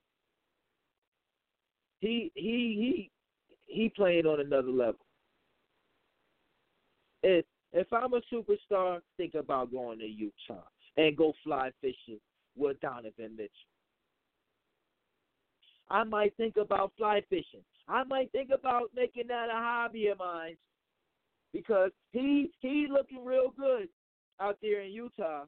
[2.00, 3.10] he he he
[3.66, 5.06] he playing on another level
[7.22, 10.62] if if I'm a superstar, think about going to Utah
[10.96, 12.20] and go fly fishing
[12.56, 13.50] with Donovan Mitchell.
[15.88, 17.62] I might think about fly fishing.
[17.88, 20.56] I might think about making that a hobby of mine
[21.52, 23.88] because he's he's looking real good
[24.40, 25.44] out there in Utah.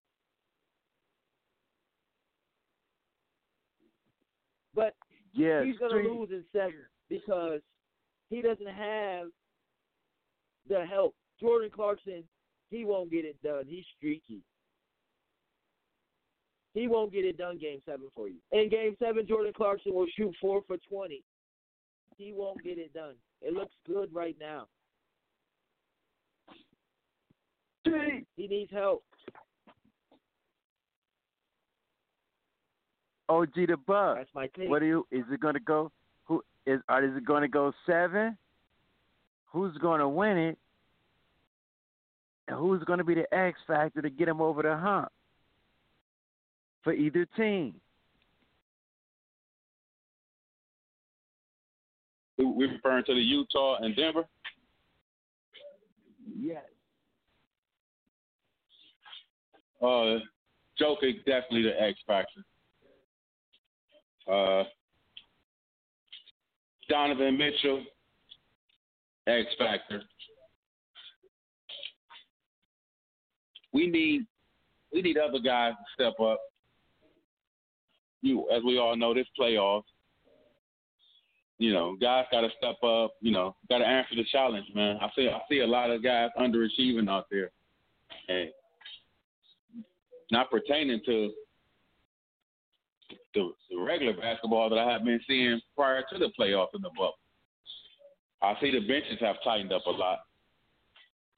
[4.75, 4.95] But
[5.33, 7.61] yes, he's gonna lose in seven because
[8.31, 9.29] he doesn't have
[10.69, 12.25] the help Jordan Clarkson,
[12.71, 13.65] he won't get it done.
[13.67, 14.43] He's streaky.
[16.79, 18.37] He won't get it done game seven for you.
[18.53, 21.25] In game seven, Jordan Clarkson will shoot four for 20.
[22.17, 23.15] He won't get it done.
[23.43, 24.67] It looks good right now.
[28.37, 29.03] He needs help.
[33.29, 34.19] OG the Buck.
[34.19, 34.71] That's my thing.
[34.71, 35.07] What do you?
[35.11, 35.91] Is it going to go?
[36.27, 36.79] Who is?
[36.79, 38.39] Is it going to go seven?
[39.47, 40.59] Who's going to win it?
[42.47, 45.09] and who's going to be the X factor to get him over the hump
[46.83, 47.75] for either team.
[52.39, 54.25] We're referring to the Utah and Denver.
[56.39, 56.63] Yes.
[59.83, 60.19] Uh,
[60.79, 62.43] Joker definitely the X factor.
[64.31, 64.65] Uh,
[66.89, 67.83] Donovan Mitchell,
[69.27, 70.03] X factor.
[73.73, 74.27] we need
[74.93, 76.41] we need other guys to step up.
[78.23, 79.85] You, as we all know, this playoffs.
[81.59, 83.15] You know, guys got to step up.
[83.21, 84.99] You know, got to answer the challenge, man.
[85.01, 87.51] I see I see a lot of guys underachieving out there,
[88.29, 88.51] and
[90.31, 91.33] not pertaining to
[93.35, 96.91] the, the regular basketball that I have been seeing prior to the playoffs in the
[96.91, 97.19] bubble.
[98.43, 100.19] I see the benches have tightened up a lot.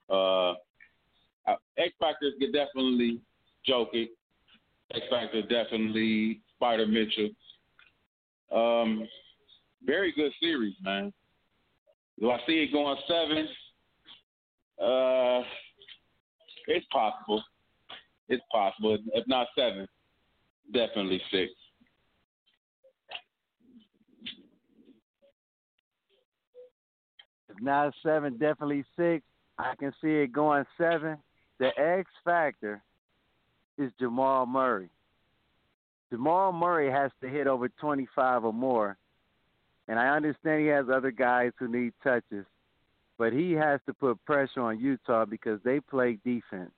[0.09, 3.21] Uh, X Factor is definitely
[3.67, 4.09] Jokic.
[4.93, 7.29] X Factor definitely Spider Mitchell.
[8.55, 9.07] Um,
[9.83, 11.11] very good series, man.
[12.19, 13.47] Do I see it going seven?
[14.79, 15.41] Uh,
[16.67, 17.43] it's possible.
[18.29, 18.95] It's possible.
[19.15, 19.87] If not seven,
[20.71, 21.51] definitely six.
[27.49, 29.25] If not seven, definitely six.
[29.57, 31.17] I can see it going seven.
[31.57, 32.83] The X factor
[33.79, 34.89] is Jamal Murray.
[36.11, 38.97] Jamal Murray has to hit over 25 or more.
[39.87, 42.45] And I understand he has other guys who need touches,
[43.17, 46.71] but he has to put pressure on Utah because they play defense.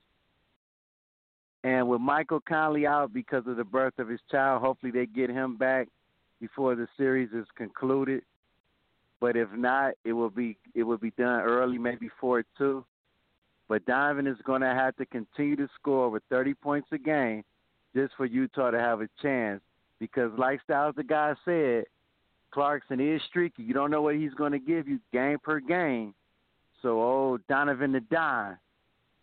[1.64, 5.30] And with Michael Conley out because of the birth of his child, hopefully they get
[5.30, 5.88] him back
[6.40, 8.22] before the series is concluded.
[9.22, 12.84] But if not, it will be it will be done early, maybe four two.
[13.70, 17.44] But Donovan is going to have to continue to score over 30 points a game
[17.96, 19.62] just for Utah to have a chance.
[20.00, 21.86] Because, like Styles, the guy said,
[22.52, 23.64] Clarkson is streaky.
[23.64, 26.14] You don't know what he's going to give you game per game.
[26.82, 28.58] So, old Donovan the Don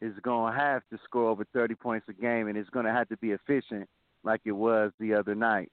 [0.01, 2.93] is going to have to score over 30 points a game, and it's going to
[2.93, 3.89] have to be efficient
[4.25, 5.71] like it was the other night.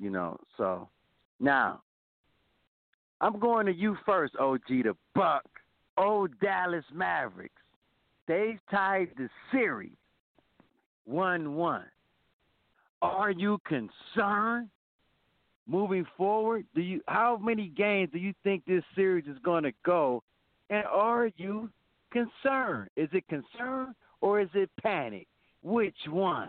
[0.00, 0.88] You know, so
[1.38, 1.82] now
[3.20, 5.44] I'm going to you first, OG, the Buck.
[5.96, 7.62] Old Dallas Mavericks.
[8.26, 9.96] They've tied the series
[11.04, 11.84] 1 1.
[13.04, 14.70] Are you concerned
[15.66, 16.64] moving forward?
[16.74, 20.22] Do you how many games do you think this series is going to go?
[20.70, 21.68] And are you
[22.10, 22.88] concerned?
[22.96, 25.26] Is it concern or is it panic?
[25.62, 26.48] Which one?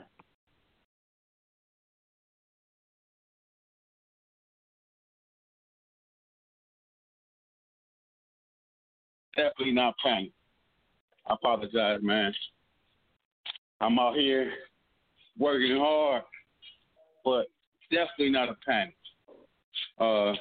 [9.36, 10.32] Definitely not panic.
[11.28, 12.34] I apologize, man.
[13.82, 14.53] I'm out here
[15.38, 16.24] working hard,
[17.26, 17.48] but
[17.92, 18.96] definitely not a panic.
[20.00, 20.34] Uh,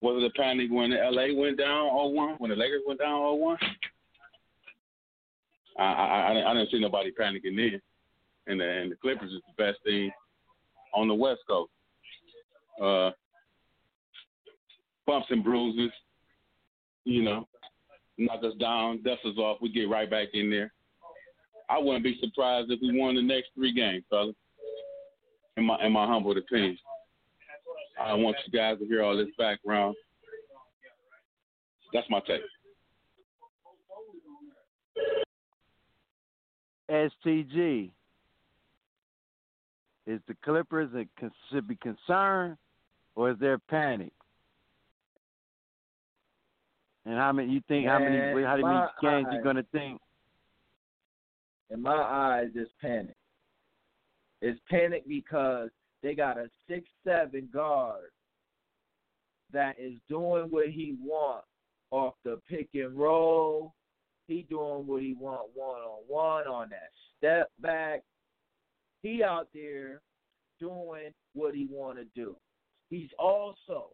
[0.00, 3.20] was it a panic when the LA went down 0-1, when the Lakers went down
[3.20, 3.56] 0-1?
[5.78, 7.80] I, I, I didn't see nobody panicking then.
[8.46, 10.10] And the, and the Clippers is the best team
[10.94, 11.70] on the West Coast.
[12.80, 13.10] Uh,
[15.06, 15.92] bumps and bruises,
[17.04, 17.46] you know,
[18.18, 19.58] knock us down, dust us off.
[19.60, 20.72] We get right back in there.
[21.70, 24.34] I wouldn't be surprised if we won the next three games, fellas.
[25.56, 26.78] In my in my humble opinion,
[28.00, 29.94] I want you guys to hear all this background.
[31.92, 32.40] That's my take.
[36.90, 37.90] STG.
[40.06, 41.06] Is the Clippers a,
[41.50, 42.56] should be concerned,
[43.14, 44.12] or is there panic?
[47.04, 47.86] And how many you think?
[47.86, 48.44] Man, how many?
[48.44, 50.00] How many games eyes, you gonna think?
[51.70, 53.14] In my eyes, it's panic.
[54.42, 55.70] It's panicked because
[56.02, 58.10] they got a six seven guard
[59.52, 61.46] that is doing what he wants
[61.92, 63.72] off the pick and roll.
[64.26, 68.02] He doing what he want one on one on that step back.
[69.02, 70.00] He out there
[70.58, 72.36] doing what he want to do.
[72.90, 73.90] He's also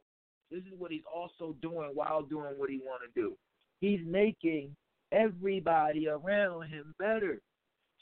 [0.50, 3.36] this is what he's also doing while doing what he want to do.
[3.80, 4.74] He's making
[5.12, 7.40] everybody around him better.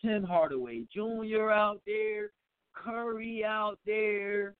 [0.06, 1.50] Tim Hardaway Jr.
[1.50, 2.30] out there,
[2.74, 4.54] Curry out there.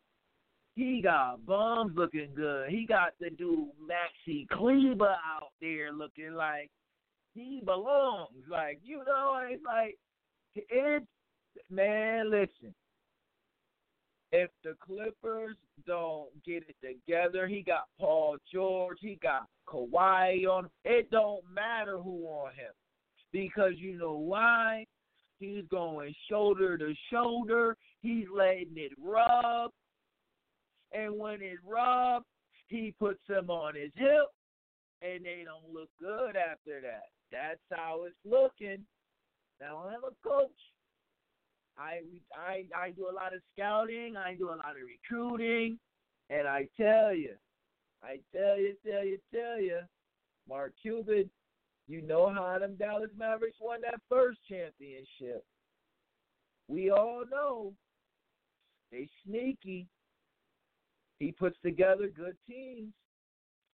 [0.75, 2.69] He got bums looking good.
[2.69, 6.71] He got the dude Maxi Kleber out there looking like
[7.35, 8.45] he belongs.
[8.51, 9.97] Like, you know, it's like
[10.55, 11.03] it
[11.71, 12.75] man, listen
[14.33, 20.69] if the Clippers don't get it together, he got Paul George, he got Kawhi on.
[20.85, 22.73] It don't matter who on him
[23.33, 24.87] because you know why?
[25.39, 27.77] He's going shoulder to shoulder.
[28.01, 29.71] He's letting it rub,
[30.93, 32.25] and when it rubs,
[32.69, 34.29] he puts them on his hip,
[35.03, 37.09] and they don't look good after that.
[37.31, 38.85] That's how it's looking.
[39.61, 40.51] Now I'm a coach.
[41.79, 42.01] I
[42.35, 44.17] I I do a lot of scouting.
[44.17, 45.79] I do a lot of recruiting,
[46.31, 47.35] and I tell you,
[48.03, 49.81] I tell you, tell you, tell you,
[50.49, 51.29] Mark Cuban,
[51.89, 55.45] you know how them Dallas Mavericks won that first championship.
[56.69, 57.73] We all know
[58.91, 59.87] they sneaky.
[61.19, 62.93] He puts together good teams.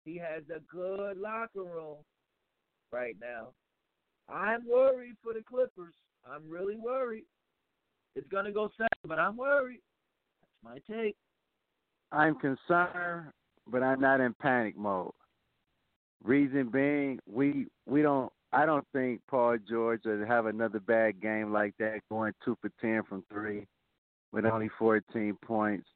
[0.05, 1.97] He has a good locker room
[2.91, 3.49] right now.
[4.29, 5.93] I'm worried for the Clippers.
[6.25, 7.25] I'm really worried.
[8.15, 9.81] It's gonna go seven, but I'm worried.
[10.41, 11.15] That's my take.
[12.11, 13.31] I'm concerned,
[13.67, 15.11] but I'm not in panic mode.
[16.23, 18.31] Reason being, we we don't.
[18.53, 22.71] I don't think Paul George will have another bad game like that, going two for
[22.81, 23.67] ten from three,
[24.31, 25.87] with only 14 points.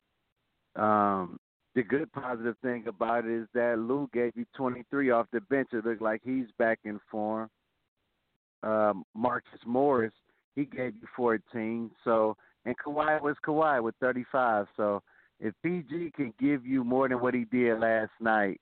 [0.75, 1.39] Um,
[1.75, 5.69] the good positive thing about it is that Lou gave you 23 off the bench.
[5.71, 7.49] It looked like he's back in form.
[8.63, 10.13] Um, Marcus Morris
[10.55, 11.91] he gave you 14.
[12.03, 14.67] So and Kawhi was Kawhi with 35.
[14.77, 15.01] So
[15.39, 18.59] if PG can give you more than what he did last night,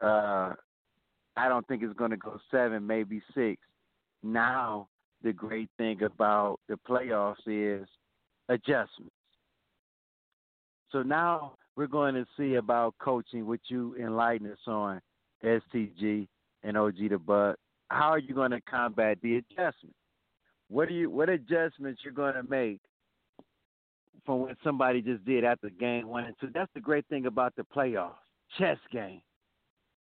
[0.00, 0.54] uh,
[1.36, 3.60] I don't think it's going to go seven, maybe six.
[4.22, 4.88] Now
[5.22, 7.86] the great thing about the playoffs is
[8.48, 9.14] adjustments.
[10.90, 15.00] So now we're going to see about coaching, which you enlighten us on,
[15.44, 16.26] STG
[16.62, 17.56] and OG the Buck.
[17.88, 19.94] How are you going to combat the adjustment?
[20.68, 21.10] What are you?
[21.10, 22.80] What adjustments you're going to make
[24.24, 26.48] from what somebody just did after game one and two?
[26.52, 28.14] That's the great thing about the playoffs,
[28.58, 29.20] chess game,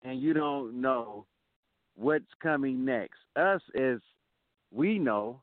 [0.04, 1.26] and you don't know
[1.96, 3.18] what's coming next.
[3.36, 3.98] Us as
[4.72, 5.40] we know,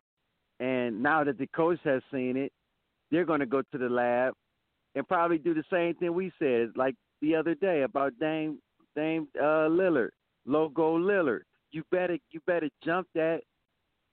[0.60, 2.51] and now that the coach has seen it,
[3.12, 4.34] they're going to go to the lab
[4.95, 8.60] and probably do the same thing we said, like the other day about Dame
[8.95, 10.10] Dame uh, Lillard,
[10.45, 11.41] logo Lillard.
[11.72, 13.41] You better you better jump that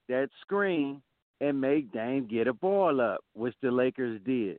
[0.08, 1.02] that screen
[1.40, 4.58] and make Dame get a ball up, which the Lakers did.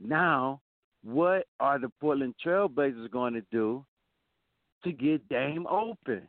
[0.00, 0.60] Now,
[1.04, 3.84] what are the Portland Trailblazers going to do
[4.84, 6.22] to get Dame open?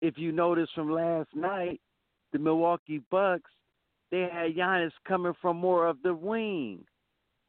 [0.00, 1.80] If you notice from last night,
[2.32, 3.50] the Milwaukee Bucks,
[4.10, 6.84] they had Giannis coming from more of the wing,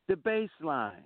[0.07, 1.03] the baseline.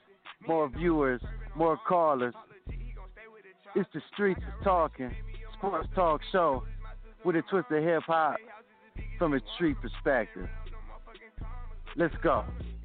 [0.48, 1.22] More viewers,
[1.56, 2.34] more callers.
[3.76, 5.12] It's the streets is talking.
[5.58, 6.64] Sports talk show
[7.24, 8.38] with a twist of hip hop
[9.18, 10.48] from a street perspective.
[11.96, 12.44] Let's go.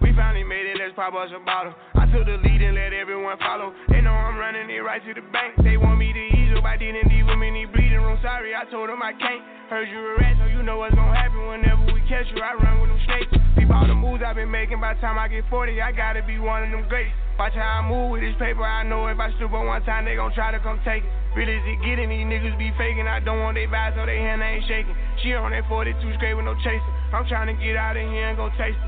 [0.00, 1.74] We finally made it, let's pop us a bottle.
[1.94, 3.74] I took the lead and let everyone follow.
[3.90, 5.58] They know I'm running it right to the bank.
[5.62, 8.18] They want me to ease up, I didn't leave them the bleeding room.
[8.22, 9.42] Sorry, I told them I can't.
[9.70, 12.40] Heard you a rat, so you know what's gonna happen whenever we catch you.
[12.40, 13.32] I run with them snakes.
[13.58, 14.80] Peep all the moves I've been making.
[14.80, 17.12] By the time I get 40, I gotta be one of them greats.
[17.38, 18.66] Watch how I move with this paper.
[18.66, 21.10] I know if I on one time, they gon' try to come take it.
[21.36, 23.06] Really, is it getting these niggas be faking?
[23.06, 24.96] I don't want they vibes, so they hand ain't shaking.
[25.22, 26.82] She on that 42 straight with no chaser.
[27.14, 28.87] I'm trying to get out of here and go taste it.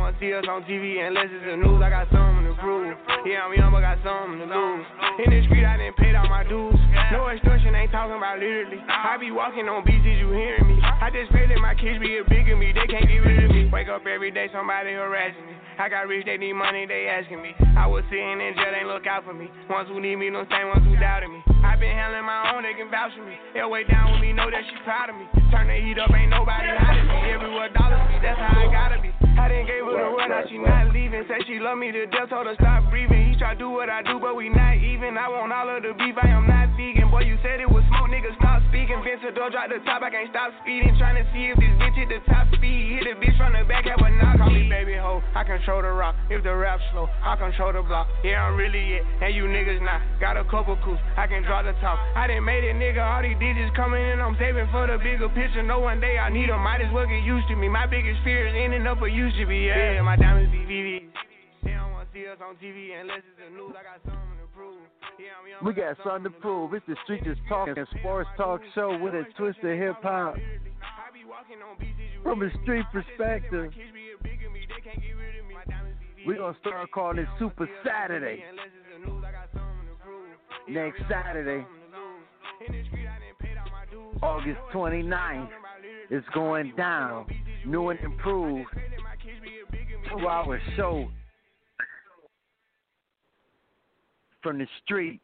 [0.11, 1.79] wanna see us on TV unless it's the news.
[1.79, 2.95] I got something to prove.
[3.23, 4.85] Yeah, I'm young, but got something to lose.
[5.23, 6.75] In the street, I didn't pay all my dues.
[7.11, 8.79] No extortion, ain't talking about literally.
[8.87, 10.77] I be walking on beats, is you hearing me?
[10.83, 12.75] I just pray that my kids be a bigger me.
[12.75, 13.69] They can't get rid of me.
[13.71, 15.55] Wake up every day, somebody harassing me.
[15.79, 17.55] I got rich, they need money, they asking me.
[17.77, 19.47] I was sitting in jail, they look out for me.
[19.71, 21.39] Ones who need me, no same ones who doubted me.
[21.63, 23.39] I been handling my own, they can vouch for me.
[23.55, 25.25] They'll way down with me, know that she proud of me.
[25.49, 27.17] Turn the heat up, ain't nobody hiding me.
[27.31, 29.09] Everywhere dollars be, that's how I gotta be.
[29.39, 31.23] I didn't gave her the now she not leaving.
[31.27, 33.29] Said she love me to death, told her stop breathing.
[33.29, 35.17] He try do what I do, but we not even.
[35.17, 37.11] I want all of the beef, I am not vegan.
[37.11, 38.97] Boy, you said it was smoke, nigga, stop speaking.
[39.03, 40.97] Vince the door, drop the top, I can't stop speeding.
[40.97, 42.97] Trying to see if this bitch hit the top speed.
[42.97, 44.39] Hit the bitch from the back, have a knock.
[44.41, 46.15] Call me baby hoe, I control the rock.
[46.31, 48.07] If the rap slow, I control the block.
[48.23, 50.01] Yeah, I'm really it, and you niggas not.
[50.23, 51.99] Got a couple coups, I can draw the top.
[52.15, 54.23] I done made it, nigga, all these digits coming in.
[54.23, 55.61] I'm saving for the bigger picture.
[55.61, 57.67] No one day I need them, might as well get used to me.
[57.67, 59.67] My biggest fear is ending up a used to be.
[59.67, 61.11] Yeah, yeah my diamonds be VVs.
[61.63, 63.73] They don't wanna see us on TV unless it's the news.
[63.77, 64.79] I got something to prove.
[65.19, 66.73] Yeah, I'm young, We got something to prove.
[66.73, 70.35] It's the Street Just Talking Sports Talk Show with a twist of hip hop.
[72.23, 73.71] From a street perspective,
[76.25, 78.43] we're going to start calling it Super Saturday.
[80.69, 81.65] next Saturday,
[84.21, 85.49] August 29th,
[86.09, 87.25] it's going down.
[87.65, 88.69] New and improved.
[90.11, 91.09] Two hour show
[94.43, 95.23] from the streets.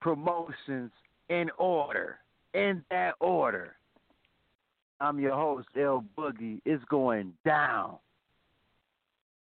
[0.00, 0.90] Promotions
[1.28, 2.18] in order.
[2.52, 3.76] In that order.
[5.00, 6.60] I'm your host, L Boogie.
[6.66, 7.96] It's going down.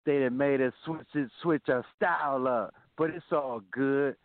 [0.05, 4.16] They done made us switch it, switch our style up, but it's all good.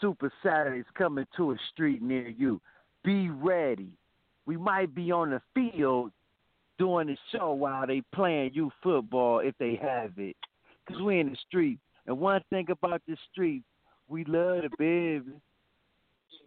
[0.00, 2.60] Super Saturdays coming to a street near you.
[3.04, 3.90] Be ready.
[4.46, 6.12] We might be on the field
[6.78, 10.36] doing the show while they playing you football if they have it.
[10.88, 11.78] Cause we in the street.
[12.06, 13.62] And one thing about the street,
[14.08, 15.32] we love the baby.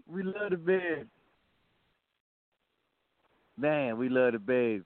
[0.08, 1.06] We love the baby.
[3.58, 4.84] Man, we love the baby.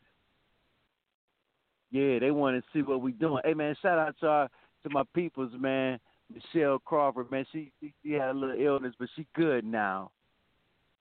[1.92, 3.44] Yeah, they want to see what we doing.
[3.46, 4.50] Hey man, shout out to our,
[4.84, 6.00] to my peoples, man.
[6.34, 10.10] Michelle Crawford, man, she she had a little illness, but she good now.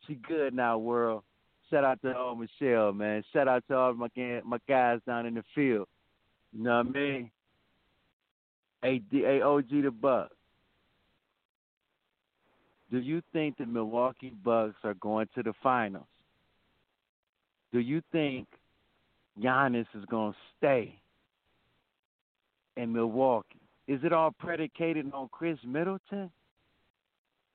[0.06, 1.22] She good now, world.
[1.72, 3.24] Shout out to all Michelle, man.
[3.32, 4.08] Shout out to all my
[4.44, 5.88] my guys down in the field.
[6.52, 7.30] You know what I mean?
[8.82, 10.30] Hey, D, hey OG the Buck.
[12.90, 16.04] Do you think the Milwaukee Bucks are going to the finals?
[17.72, 18.48] Do you think
[19.42, 21.00] Giannis is going to stay
[22.76, 23.60] in Milwaukee?
[23.88, 26.30] Is it all predicated on Khris Middleton?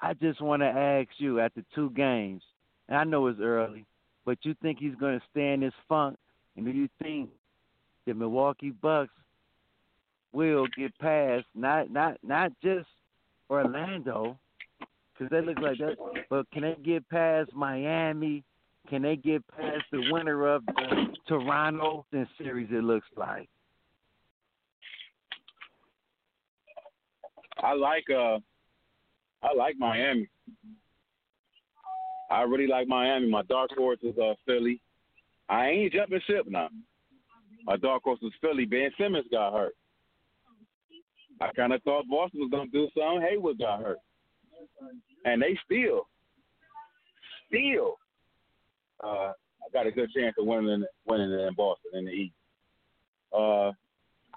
[0.01, 2.41] I just want to ask you after two games,
[2.89, 3.86] and I know it's early,
[4.28, 6.17] but you think he's going to stay in this funk?
[6.57, 7.30] And do you think
[8.05, 9.13] the Milwaukee Bucks
[10.34, 12.88] will get past not not not just
[13.49, 14.38] Orlando,
[15.13, 15.95] because they look like that,
[16.30, 18.43] but can they get past Miami?
[18.89, 22.05] Can they get past the winner of the Toronto
[22.38, 22.67] series?
[22.69, 23.47] It looks like.
[27.63, 28.39] I like uh,
[29.41, 30.28] I like Miami.
[32.30, 33.30] I really like Miami.
[33.30, 34.82] My dark horse is uh Philly.
[35.49, 36.69] I ain't jumping ship now.
[37.65, 38.65] My dark horse is Philly.
[38.65, 39.73] Ben Simmons got hurt.
[41.39, 43.21] I kind of thought Boston was gonna do something.
[43.21, 43.99] Hayward got hurt,
[45.25, 46.07] and they still,
[47.47, 47.97] still
[49.03, 49.34] uh,
[49.71, 52.36] got a good chance of winning winning in Boston in the East.
[53.32, 53.71] Uh,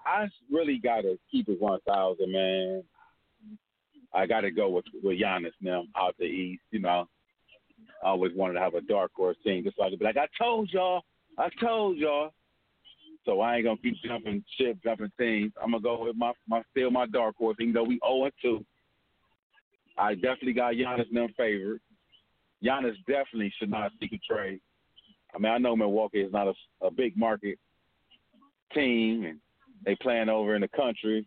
[0.04, 2.82] I really got to keep it one thousand, man.
[4.12, 6.62] I got to go with with Giannis now out the East.
[6.70, 7.08] You know,
[8.02, 10.70] I always wanted to have a dark horse team, just like be like I told
[10.72, 11.02] y'all,
[11.38, 12.30] I told y'all.
[13.26, 15.52] So I ain't gonna keep jumping ship, jumping teams.
[15.62, 18.32] I'm gonna go with my my still my dark horse, even though we 0 and
[18.40, 18.64] 2.
[19.98, 21.80] I definitely got Giannis in favored.
[22.64, 24.60] Giannis definitely should not seek a trade.
[25.34, 27.58] I mean, I know Milwaukee is not a, a big market
[28.74, 29.38] team, and
[29.84, 31.26] they playing over in the country,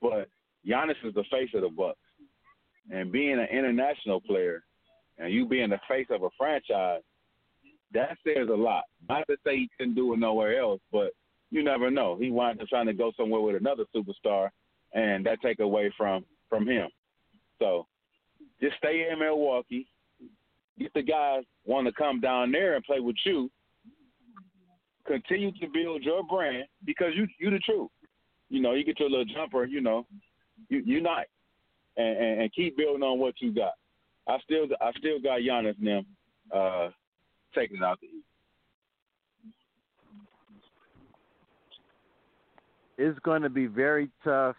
[0.00, 0.28] but
[0.66, 1.98] Giannis is the face of the Bucks,
[2.90, 4.64] and being an international player,
[5.22, 7.00] and you being the face of a franchise,
[7.94, 8.84] that says a lot.
[9.08, 11.12] Not to say he couldn't do it nowhere else, but
[11.50, 12.16] you never know.
[12.18, 14.48] He wound up trying to go somewhere with another superstar,
[14.94, 16.88] and that take away from from him.
[17.58, 17.86] So
[18.60, 19.86] just stay in Milwaukee,
[20.78, 23.50] get the guys want to come down there and play with you.
[25.06, 27.90] Continue to build your brand because you you the truth.
[28.48, 29.64] You know, you get your little jumper.
[29.64, 30.06] You know,
[30.68, 31.28] you unite
[31.96, 33.72] and, and, and keep building on what you got.
[34.28, 36.06] I still I still got Giannis them
[36.54, 36.88] uh,
[37.54, 38.26] taking it out the East.
[42.98, 44.56] It's going to be very tough.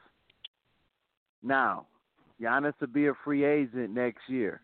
[1.44, 1.86] Now,
[2.42, 4.62] Giannis will be a free agent next year.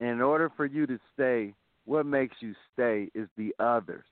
[0.00, 4.04] In order for you to stay, what makes you stay is the others.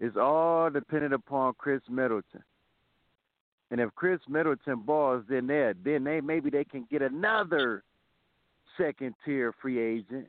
[0.00, 2.42] It's all dependent upon Khris Middleton.
[3.70, 7.82] And if Khris Middleton balls, then they then they maybe they can get another
[8.78, 10.28] second tier free agent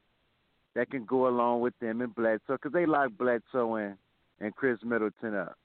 [0.75, 3.97] that can go along with them and Bledsoe because they lock Bledsoe and
[4.39, 5.57] and Khris Middleton up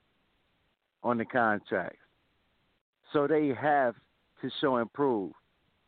[1.03, 1.97] on the contracts.
[3.11, 3.95] So they have
[4.41, 5.33] to show improve.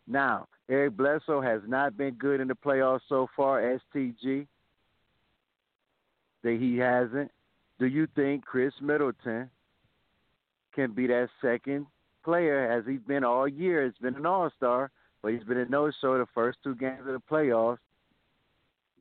[0.07, 4.47] Now, Eric Bledsoe has not been good in the playoffs so far, STG.
[6.43, 7.31] That he hasn't.
[7.79, 9.49] Do you think Khris Middleton
[10.73, 11.87] can be that second
[12.23, 13.83] player as he's been all year?
[13.83, 14.91] He's been an all star,
[15.25, 17.79] but he's been a no show the first two games of the playoffs.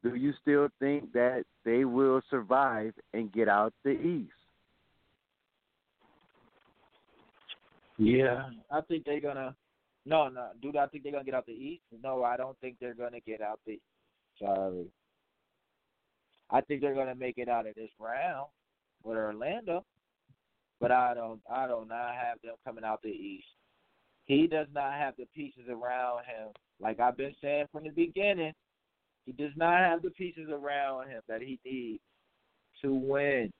[0.02, 4.32] Do you still think that they will survive and get out the East?
[7.98, 9.54] Yeah, I think they're gonna
[10.06, 10.48] no, no.
[10.62, 11.82] Do I think they're gonna get out the East?
[12.02, 13.78] No, I don't think they're gonna get out the.
[14.38, 14.86] Sorry.
[16.50, 18.48] I think they're gonna make it out of this round
[19.02, 19.84] with Orlando,
[20.80, 21.42] but I don't.
[21.52, 23.44] I do not I have them coming out the East.
[24.26, 26.52] He does not have the pieces around him.
[26.80, 28.52] Like I've been saying from the beginning,
[29.26, 32.00] he does not have the pieces around him that he needs
[32.82, 33.50] to win.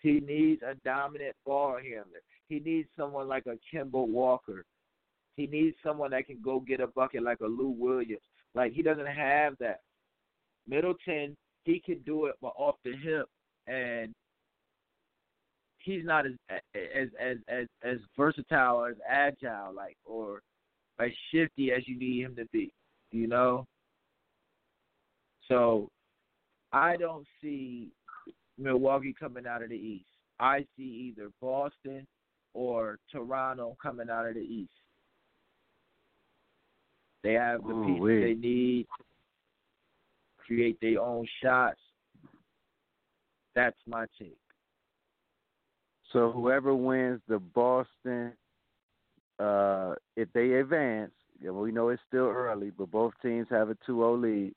[0.00, 2.22] He needs a dominant ball handler.
[2.48, 4.64] He needs someone like a Kemba Walker.
[5.36, 8.22] He needs someone that can go get a bucket like a Lou Williams.
[8.54, 9.80] Like he doesn't have that.
[10.66, 13.26] Middleton, he can do it, but off the hip,
[13.66, 14.12] and
[15.82, 16.32] he's not as
[16.74, 20.42] as as as as versatile as agile, like or
[21.00, 22.72] as shifty as you need him to be.
[23.12, 23.66] You know.
[25.48, 25.88] So,
[26.72, 27.88] I don't see
[28.56, 30.06] Milwaukee coming out of the East.
[30.38, 32.06] I see either Boston
[32.54, 34.70] or Toronto coming out of the East.
[37.24, 38.86] They have the Ooh, pieces they need,
[40.38, 41.80] create their own shots.
[43.54, 44.38] That's my take.
[46.12, 48.32] So whoever wins the Boston,
[49.38, 53.76] uh, if they advance, yeah, we know it's still early, but both teams have a
[53.88, 54.54] 2-0 lead.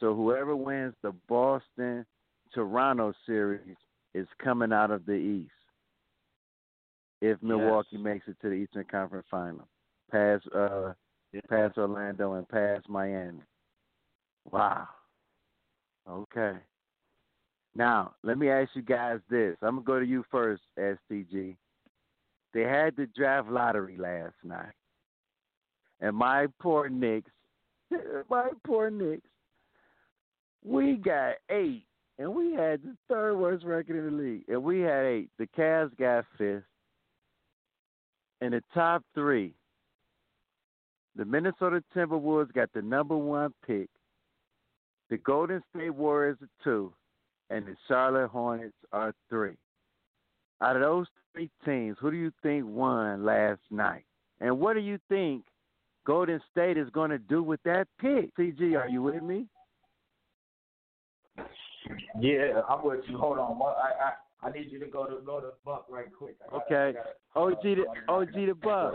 [0.00, 2.04] So whoever wins the Boston
[2.52, 3.76] Toronto series
[4.14, 5.50] is coming out of the East.
[7.20, 9.66] If Milwaukee makes it to the Eastern Conference Final,
[10.10, 10.92] past uh,
[11.48, 13.42] past Orlando and past Miami.
[14.50, 14.86] Wow.
[16.08, 16.58] Okay.
[17.74, 19.56] Now, let me ask you guys this.
[19.62, 21.56] I'm going to go to you first, STG.
[22.54, 24.72] They had the draft lottery last night.
[26.00, 27.30] And my poor Knicks,
[28.30, 29.28] my poor Knicks,
[30.64, 31.84] we got eight.
[32.18, 34.44] And we had the third worst record in the league.
[34.48, 35.30] And we had eight.
[35.38, 36.64] The Cavs got fifth.
[38.40, 39.54] And the top three,
[41.14, 43.88] the Minnesota Timberwolves got the number one pick.
[45.10, 46.92] The Golden State Warriors are two
[47.50, 49.56] and the Charlotte Hornets are three.
[50.60, 54.04] Out of those three teams, who do you think won last night?
[54.40, 55.44] And what do you think
[56.06, 58.36] Golden State is going to do with that pick?
[58.36, 59.46] CG, are you with me?
[62.20, 63.16] Yeah, I'm with you.
[63.16, 66.36] Hold on, I I, I need you to go to go to Buck right quick.
[66.46, 66.88] I gotta, Okay.
[66.88, 68.94] I gotta, OG the OG the Buck.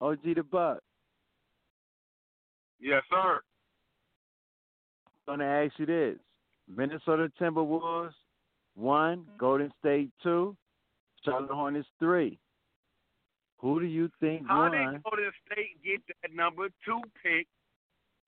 [0.00, 0.78] OG the Buck.
[2.80, 3.40] Yes, sir.
[5.28, 6.16] I'm gonna ask you this:
[6.76, 8.12] Minnesota Timberwolves
[8.74, 10.56] one, Golden State two,
[11.24, 12.38] Charlotte Hornets three.
[13.58, 14.72] Who do you think How won?
[14.72, 17.46] did Golden State get that number two pick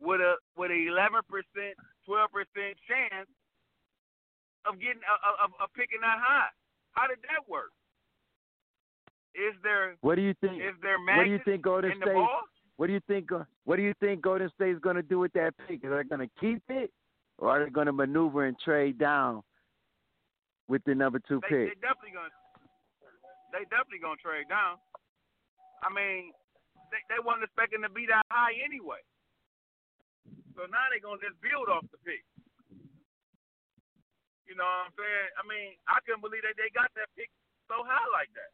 [0.00, 1.74] with a with a eleven percent,
[2.06, 3.28] twelve percent chance
[4.66, 6.48] of getting of, of, of picking that high?
[6.92, 7.72] How did that work?
[9.34, 10.62] Is there What do you think?
[10.62, 12.14] is there What do you think Golden in the State?
[12.14, 12.40] ball?
[12.76, 13.30] What do you think?
[13.64, 15.84] What do you think Golden State's going to do with that pick?
[15.84, 16.92] Are they going to keep it,
[17.38, 19.42] or are they going to maneuver and trade down
[20.68, 21.66] with the number two They, pick?
[21.74, 22.32] they definitely gonna
[23.52, 24.82] they definitely gonna trade down.
[25.84, 26.34] I mean,
[26.90, 29.02] they they wasn't expecting to be that high anyway.
[30.56, 32.24] So now they're gonna just build off the pick.
[34.48, 35.28] You know what I'm saying?
[35.38, 37.30] I mean, I couldn't believe that they got that pick
[37.68, 38.52] so high like that.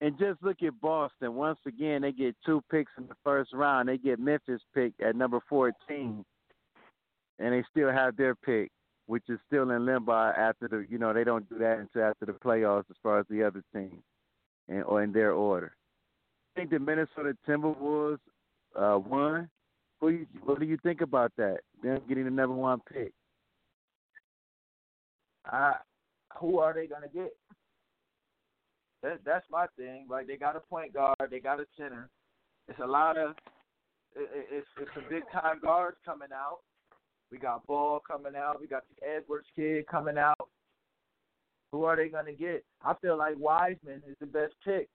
[0.00, 1.34] And just look at Boston.
[1.34, 3.88] Once again, they get two picks in the first round.
[3.88, 6.24] They get Memphis pick at number 14,
[7.40, 8.70] and they still have their pick,
[9.06, 10.86] which is still in limbo after the.
[10.88, 13.62] You know, they don't do that until after the playoffs, as far as the other
[13.74, 14.02] teams,
[14.68, 15.74] and or in their order.
[16.54, 18.18] I think the Minnesota Timberwolves
[18.76, 19.50] uh, won.
[19.98, 21.58] What do you What do you think about that?
[21.82, 23.12] Them getting the number one pick.
[25.44, 25.74] I,
[26.38, 27.32] who are they gonna get?
[29.02, 30.06] That, that's my thing.
[30.10, 32.08] Like they got a point guard, they got a center.
[32.68, 33.30] It's a lot of
[34.16, 36.58] it, it- it's it's some big time guards coming out.
[37.30, 38.60] We got Ball coming out.
[38.60, 40.48] We got the Edwards kid coming out.
[41.72, 42.64] Who are they gonna get?
[42.82, 44.88] I feel like Wiseman is the best pick.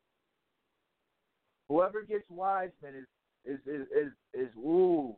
[1.70, 3.06] Whoever gets Wiseman is
[3.46, 5.16] is is is, is ooh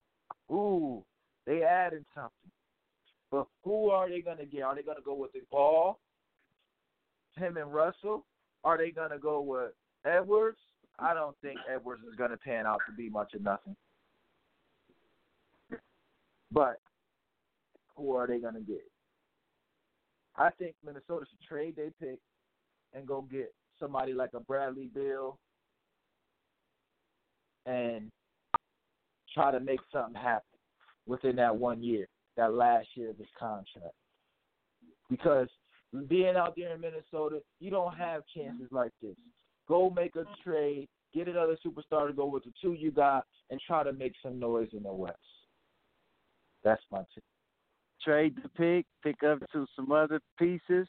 [0.51, 1.03] ooh
[1.45, 2.51] they added something.
[3.31, 4.61] But who are they gonna get?
[4.63, 5.99] Are they gonna go with the Ball?
[7.37, 8.25] Him and Russell?
[8.65, 9.71] Are they gonna go with
[10.03, 10.57] Edwards?
[10.97, 13.75] I don't think Edwards is gonna pan out to be much of nothing.
[16.51, 16.79] But
[17.95, 18.83] who are they gonna get?
[20.35, 22.19] I think Minnesota should trade their pick
[22.93, 25.37] and go get somebody like a Bradley Beal
[27.65, 28.11] and
[29.33, 30.57] try to make something happen
[31.05, 33.93] within that one year, that last year of his contract.
[35.09, 35.49] Because
[36.03, 39.15] being out there in Minnesota, you don't have chances like this.
[39.67, 43.59] Go make a trade, get another superstar to go with the two you got, and
[43.65, 45.17] try to make some noise in the West.
[46.63, 47.23] That's my tip.
[48.03, 50.87] Trade the pick, pick up to some other pieces,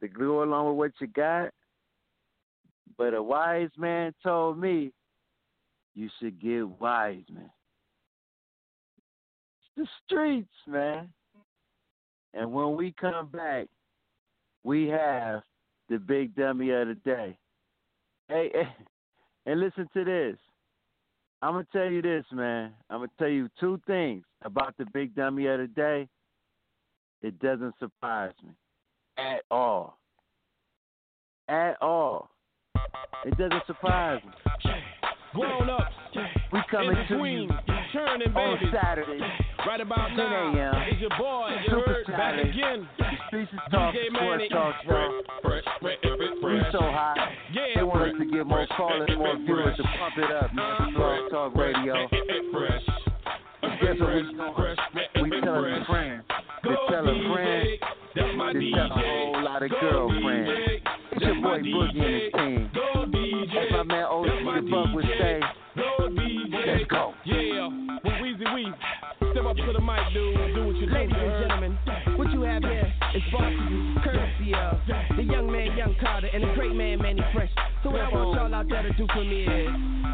[0.00, 1.50] to go along with what you got.
[2.98, 4.92] But a wise man told me
[5.94, 7.50] you should get wise, man.
[9.76, 11.08] It's the streets, man.
[12.34, 13.68] And when we come back,
[14.64, 15.42] we have
[15.88, 17.36] the big dummy of the day.
[18.28, 18.68] Hey, hey
[19.46, 20.36] and listen to this.
[21.40, 22.72] I'm gonna tell you this, man.
[22.88, 26.08] I'm gonna tell you two things about the big dummy of the day.
[27.20, 28.52] It doesn't surprise me
[29.18, 29.98] at all.
[31.48, 32.30] At all.
[33.24, 34.72] It doesn't surprise me.
[35.34, 35.94] Grown ups.
[36.52, 38.58] We coming in to Queens, you churning on.
[38.72, 39.20] Saturday.
[39.66, 40.82] Right about 10 now, a.m.
[40.90, 42.88] it's your boy, you Super heard, back again.
[43.28, 44.74] Streets is talk, sports talk.
[44.84, 45.98] Fresh, fresh, fresh,
[46.44, 47.16] We so hot.
[47.52, 50.94] Yeah, they want us to get more callers, more viewers to pump it up, man.
[50.94, 51.94] Blog Talk Radio.
[52.52, 52.82] Fresh.
[53.80, 55.30] Guess what we doing?
[55.30, 56.22] We telling a friend
[56.64, 57.68] to tell a friend
[58.14, 60.82] That's my to tell a whole lot of girlfriends.
[61.12, 62.70] It's your boy Boogie and his team.
[71.02, 71.78] Ladies and gentlemen,
[72.16, 74.78] what you have here is brought to you courtesy of
[75.16, 77.50] the young man, Young Carter, and the great man, Mannie Fresh.
[77.82, 79.68] So what I want y'all out there to do for me is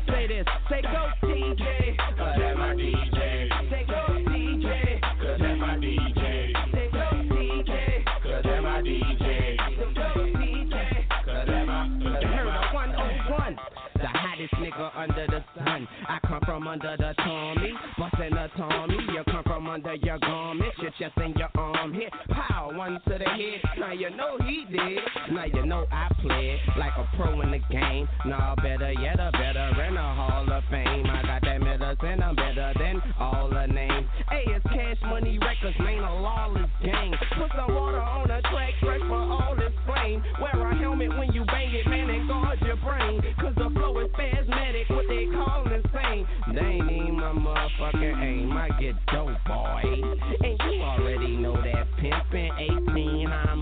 [0.08, 0.46] say this.
[0.70, 1.94] Say go DJ.
[2.16, 3.68] Cause that's my DJ.
[3.68, 4.00] Say go
[4.32, 5.00] DJ.
[5.20, 6.56] Cause that's my DJ.
[6.72, 7.04] Say go
[7.36, 8.04] DJ.
[8.22, 9.20] Cause that's my DJ.
[9.20, 10.08] Say go
[10.40, 11.04] DJ.
[11.26, 13.56] Cause that's my, you heard of 101.
[14.00, 15.86] The hottest nigga under the sun.
[16.08, 18.96] I come from under the Tommy, bustin' a Tommy.
[19.12, 20.37] You come from under your garment,
[20.98, 22.12] chest and your arm hit.
[22.30, 23.78] Pow, one to the head.
[23.78, 24.98] Now you know he did.
[25.32, 28.08] Now you know I played like a pro in the game.
[28.26, 31.06] Nah, better yet, a better in the Hall of Fame.
[31.06, 34.06] I got that medicine, I'm better than all the names.
[34.30, 37.14] Hey, it's Cash Money Records, man, a lawless game.
[37.38, 40.22] Put some water on the track, fresh for all this flame.
[40.40, 43.20] Wear a helmet when you bang it, man, and guard your brain.
[48.04, 48.52] Aim.
[48.52, 49.82] I get dope, boy.
[49.82, 52.50] And you already know that pimpin'
[52.88, 53.28] 18.
[53.28, 53.57] I'm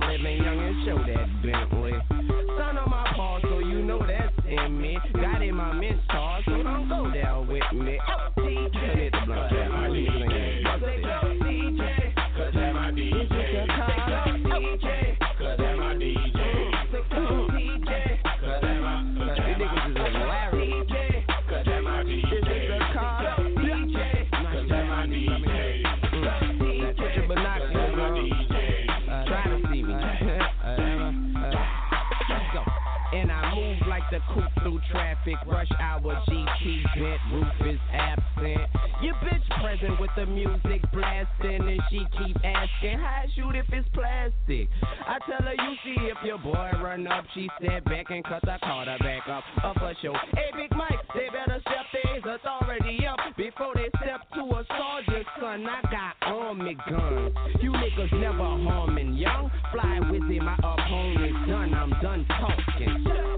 [34.17, 35.37] the coupe through traffic.
[35.47, 38.61] Rush hour GT bent, roof is absent.
[39.03, 43.67] Your bitch present with the music blasting, and she keep asking how I shoot if
[43.73, 44.69] it's plastic.
[44.83, 47.25] I tell her you see if your boy run up.
[47.35, 49.45] She step back and cut the Carter back up.
[49.62, 50.14] Up a show.
[50.35, 55.27] Hey Big Mike, they better step their authority up before they step to a sergeant
[55.41, 55.67] son.
[55.67, 57.35] I got army guns.
[57.61, 59.51] You niggas never harming young.
[59.73, 61.75] Fly with it, my opponent's done.
[61.75, 63.36] I'm done talking.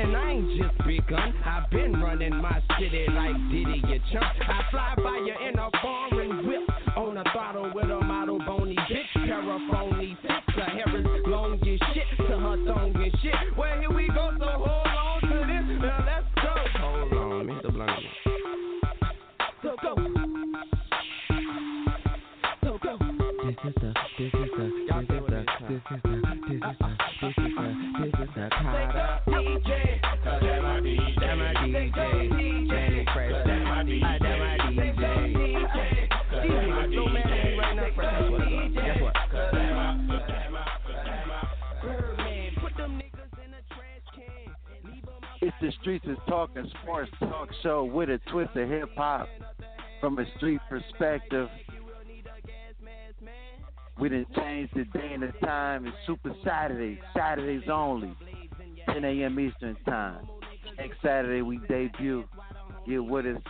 [0.00, 1.34] And I ain't just begun.
[1.44, 4.24] I've been running my city like Diddy, you chump.
[4.48, 6.62] I fly by you in a foreign whip.
[6.96, 9.26] On a throttle with a model bony bitch.
[9.26, 10.16] Paraphony.
[10.24, 12.04] Her hair is long as shit.
[12.16, 13.34] To her thong and shit.
[13.58, 14.30] Well, here we go,
[45.80, 49.26] Streets is Talking Sports Talk Show with a twist of hip hop
[50.00, 51.48] from a street perspective.
[53.98, 55.86] We didn't change the day and the time.
[55.86, 58.14] It's Super Saturday, Saturdays only,
[58.86, 59.40] 10 a.m.
[59.40, 60.26] Eastern Time.
[60.76, 62.24] Next Saturday we debut.
[62.86, 63.42] Get with us,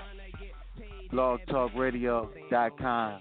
[1.12, 3.20] blogtalkradio.com,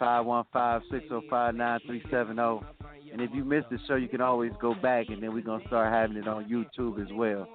[0.00, 2.64] 515-605-9370.
[3.12, 5.60] And if you missed the show, you can always go back, and then we're going
[5.60, 7.46] to start having it on YouTube as well.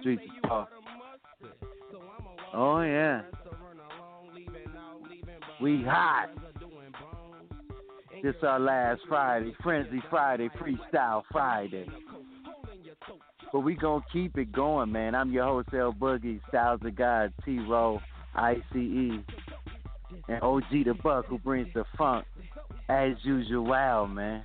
[0.00, 0.68] Streets is.
[2.52, 3.22] Oh, yeah.
[5.60, 6.30] We hot.
[8.22, 11.86] This our last Friday, Frenzy Friday, Freestyle Friday.
[13.52, 15.14] But we gonna keep it going, man.
[15.14, 18.00] I'm your host, El-Boogie, Styles of God, T-Ro,
[18.34, 22.24] ICE, and OG the Buck who brings the funk
[22.88, 24.42] as usual, man.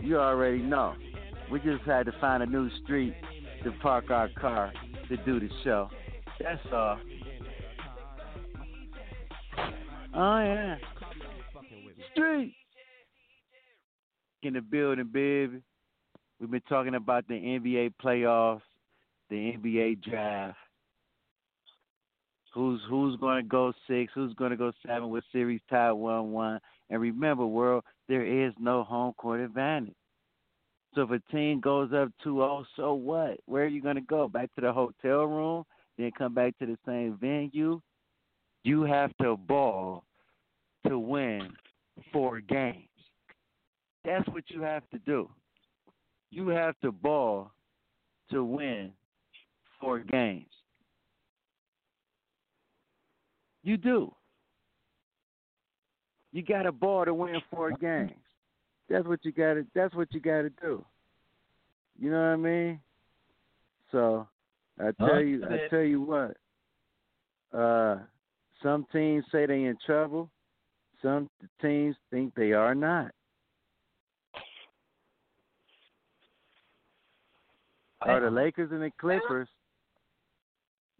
[0.00, 0.94] You already know.
[1.54, 3.14] We just had to find a new street
[3.62, 4.72] to park our car
[5.08, 5.88] to do the show.
[6.40, 6.98] That's all.
[10.16, 10.74] Oh yeah.
[12.10, 12.56] Street.
[14.42, 15.62] In the building, baby.
[16.40, 18.62] We've been talking about the NBA playoffs,
[19.30, 20.58] the NBA draft.
[22.52, 24.10] Who's who's going to go six?
[24.12, 26.58] Who's going to go seven with series tied one one?
[26.90, 29.94] And remember, world, there is no home court advantage.
[30.94, 33.38] So if a team goes up 2-0, so what?
[33.46, 34.28] Where are you going to go?
[34.28, 35.64] Back to the hotel room,
[35.98, 37.80] then come back to the same venue?
[38.62, 40.04] You have to ball
[40.86, 41.50] to win
[42.12, 42.88] four games.
[44.04, 45.28] That's what you have to do.
[46.30, 47.50] You have to ball
[48.30, 48.92] to win
[49.80, 50.46] four games.
[53.62, 54.14] You do.
[56.32, 58.12] You got a ball to win four games.
[58.88, 59.66] That's what you got to.
[59.74, 60.84] That's what you got to do.
[61.98, 62.80] You know what I mean?
[63.92, 64.26] So
[64.78, 66.36] I tell you, I tell you what.
[67.56, 67.98] Uh,
[68.62, 70.30] some teams say they in trouble.
[71.02, 71.30] Some
[71.62, 73.12] teams think they are not.
[78.00, 79.48] Are the Lakers and the Clippers?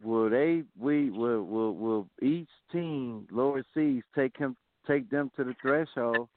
[0.03, 0.62] Will they?
[0.78, 1.43] We will.
[1.43, 4.57] Will will each team lower seeds take him
[4.87, 6.28] take them to the threshold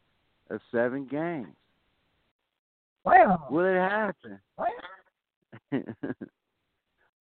[0.50, 1.56] of seven games?
[3.04, 3.48] Wow.
[3.50, 4.39] Will it happen?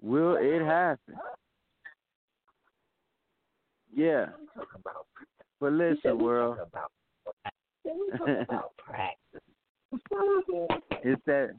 [0.03, 1.15] will it happen?
[3.95, 4.27] Yeah.
[5.61, 6.59] But listen, world.
[11.05, 11.51] it's that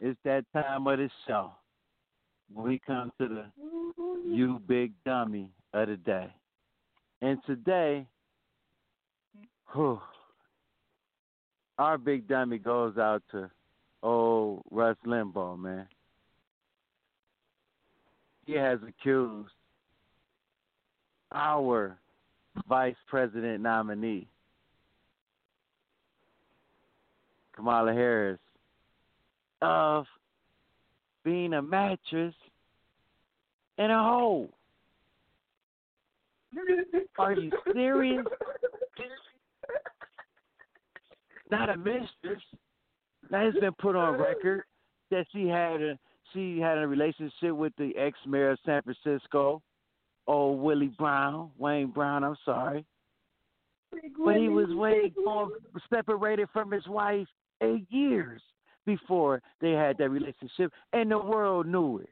[0.00, 1.52] it's that time of the show.
[2.52, 3.46] When we come to the
[4.26, 6.28] you big dummy of the day.
[7.22, 8.06] And today,
[9.72, 10.00] whew,
[11.78, 13.50] our big dummy goes out to
[14.02, 15.86] old Rush Limbaugh, man.
[18.46, 19.50] He has accused
[21.32, 21.98] our
[22.68, 24.28] vice president nominee,
[27.54, 28.38] Kamala Harris,
[29.60, 30.06] of
[31.24, 32.34] being a mattress
[33.78, 34.48] in a hole.
[37.18, 38.24] Are you serious?
[41.50, 42.42] Not a mistress.
[43.30, 44.64] That has been put on record
[45.10, 45.98] that she had a
[46.32, 49.62] she had a relationship with the ex mayor of San Francisco,
[50.26, 52.24] old Willie Brown, Wayne Brown.
[52.24, 52.84] I'm sorry,
[53.92, 55.48] but he was way more
[55.92, 57.28] separated from his wife
[57.62, 58.42] eight years
[58.84, 62.10] before they had that relationship, and the world knew it.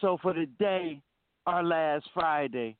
[0.00, 1.00] So for the day,
[1.46, 2.76] our last Friday,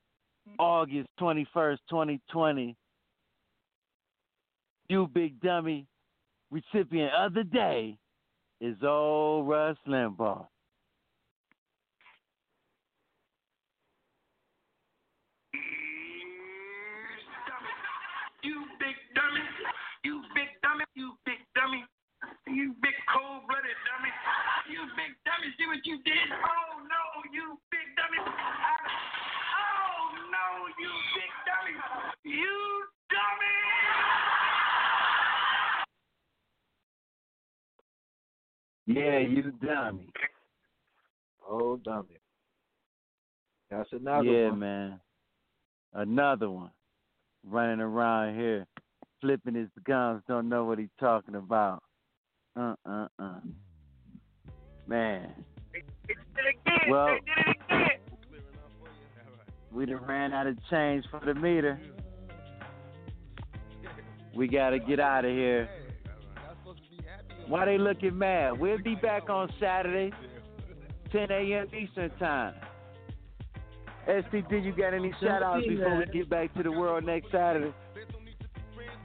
[0.59, 2.77] August 21st, 2020,
[4.89, 5.87] you big dummy
[6.51, 7.99] recipient of the day
[8.61, 10.47] is old Rush Limbaugh.
[18.43, 19.41] You big dummy.
[20.05, 20.85] You big dummy.
[20.95, 21.85] You big dummy.
[22.47, 24.13] You big cold blooded dummy.
[24.69, 25.49] You big dummy.
[25.57, 26.29] See what you did?
[26.45, 27.57] Oh no, you
[38.87, 40.09] Yeah, you dummy.
[41.49, 42.19] Oh, dummy.
[43.71, 44.35] That's another one.
[44.35, 44.59] yeah, one.
[44.59, 45.01] man.
[45.95, 46.71] Another one.
[47.47, 48.67] Running around here,
[49.21, 51.83] flipping his guns, don't know what he's talking about.
[52.57, 53.41] Uh uh uh.
[54.87, 55.33] Man.
[56.89, 57.17] Well,
[59.73, 61.81] we done ran out of change for the meter.
[64.35, 65.69] We gotta get out of here.
[67.49, 68.59] Why they looking mad?
[68.59, 70.13] We'll be back on Saturday,
[71.13, 71.67] 10 a.m.
[71.75, 72.55] Eastern Time.
[74.09, 77.73] STG, you got any shout outs before we get back to the world next Saturday?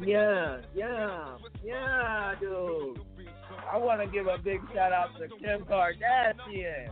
[0.02, 3.00] Yeah, yeah, yeah, dude.
[3.72, 6.90] I want to give a big shout out to Kim Kardashian.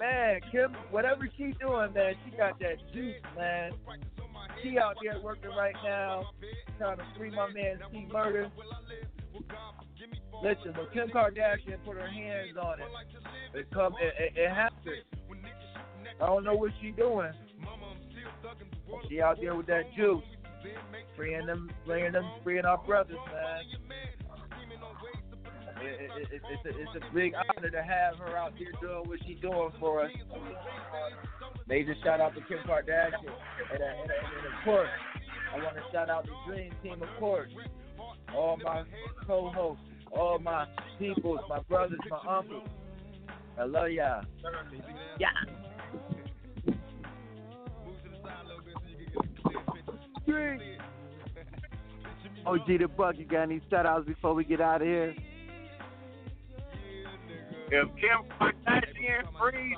[0.00, 3.72] Man, Kim, whatever she's doing, man, she got that juice, man.
[4.62, 6.30] She out there working right now,
[6.78, 8.50] trying to free my man C Murder.
[10.42, 12.86] Listen, when Kim Kardashian put her hands on it,
[13.58, 15.04] it come, it, it, it happened.
[16.20, 17.32] I don't know what she doing.
[19.08, 20.22] She out there with that juice,
[21.16, 23.62] freeing them, freeing them, freeing our brothers, man.
[25.82, 29.02] It, it, it, it's, a, it's a big honor to have her out here doing
[29.06, 30.10] what she's doing for us.
[31.68, 33.12] Major shout out to Kim Kardashian,
[33.72, 34.88] and, and, and, and of course,
[35.52, 37.50] I want to shout out the Dream Team, of course.
[38.34, 38.84] all my
[39.26, 39.82] co-hosts,
[40.16, 40.66] all my
[40.98, 42.68] peoples, my brothers, my uncles.
[43.58, 44.22] I love y'all.
[45.18, 45.28] Yeah.
[52.46, 55.14] OG the Buck, you got any shout outs before we get out of here?
[57.70, 59.76] If Kim Kardashian frees,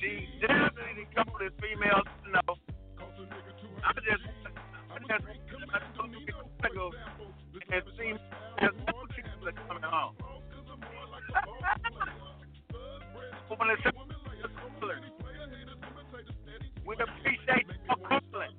[0.00, 2.54] she definitely the coldest female to know.
[3.84, 4.24] I just,
[4.90, 5.24] I just,
[5.72, 7.33] I told you to
[7.74, 8.12] and see
[8.62, 10.14] as no people are coming home.
[13.56, 13.82] when it's
[16.86, 18.50] we appreciate your calling.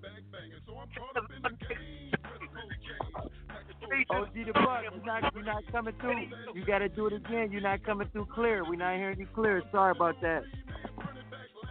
[4.10, 6.28] OG the Buck, you're not, you're not coming through.
[6.54, 7.52] You got to do it again.
[7.52, 8.64] You're not coming through clear.
[8.68, 9.62] We're not hearing you clear.
[9.72, 10.44] Sorry about that.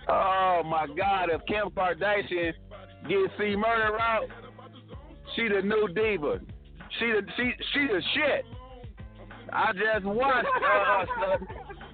[0.08, 1.30] Oh my God!
[1.30, 2.52] If Kim Kardashian
[3.08, 4.28] gets C Murder out,
[5.34, 6.40] she the new diva.
[6.98, 8.44] She the she she the shit.
[9.52, 10.46] I just watched.
[10.46, 11.36] Uh,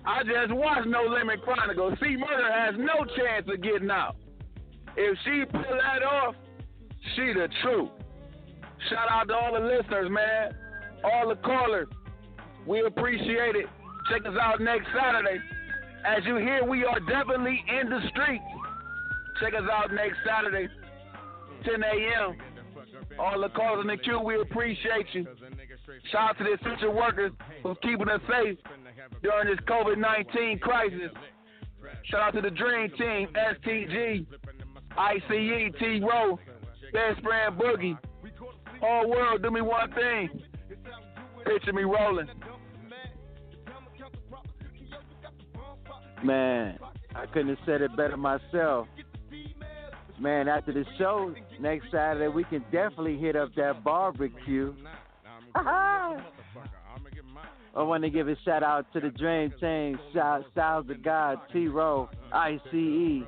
[0.07, 1.95] I just watched No Limit Chronicles.
[2.01, 4.17] C Murder has no chance of getting out.
[4.97, 6.35] If she pull that off,
[7.15, 7.91] she the truth.
[8.89, 10.53] Shout out to all the listeners, man.
[11.05, 11.89] All the callers.
[12.67, 13.67] We appreciate it.
[14.11, 15.39] Check us out next Saturday.
[16.05, 18.45] As you hear, we are definitely in the streets.
[19.41, 20.69] Check us out next Saturday,
[21.65, 22.37] 10 a.m.
[23.21, 25.27] All the callers in the queue, we appreciate you.
[26.11, 27.33] Shout out to the essential workers
[27.63, 28.57] who's keeping us safe
[29.23, 31.11] during this COVID 19 crisis.
[32.05, 34.27] Shout out to the Dream Team, STG,
[34.97, 36.39] ICE, T-Ro,
[36.95, 37.99] Best Friend Boogie.
[38.83, 40.31] All world, do me one thing.
[41.45, 42.27] Picture me rolling.
[46.25, 46.79] Man,
[47.15, 48.89] I couldn't have said it better myself.
[50.21, 54.75] Man, after the show next Saturday, we can definitely hit up that barbecue.
[55.55, 56.21] I
[57.75, 62.61] want to give a shout out to the Dream Team, Styles of God, T-Ro, ICE.
[62.73, 63.25] Yes,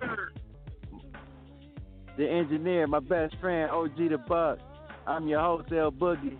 [0.00, 0.32] sir.
[2.16, 4.58] The engineer, my best friend, OG the Buck.
[5.06, 6.38] I'm your host, El-Boogie.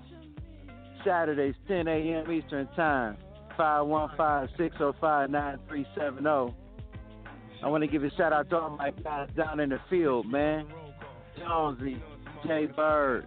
[1.05, 2.31] Saturdays, 10 a.m.
[2.31, 3.19] Eastern Time.
[3.59, 6.55] 515-605-9370.
[7.63, 10.31] I want to give a shout out to all my guys down in the field,
[10.31, 10.67] man.
[11.39, 12.03] Jonesy,
[12.47, 13.27] Jay Bird,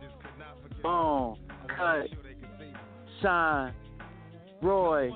[0.82, 1.38] Boom,
[1.68, 2.08] Cut,
[3.22, 3.74] Shine,
[4.62, 5.12] Roy,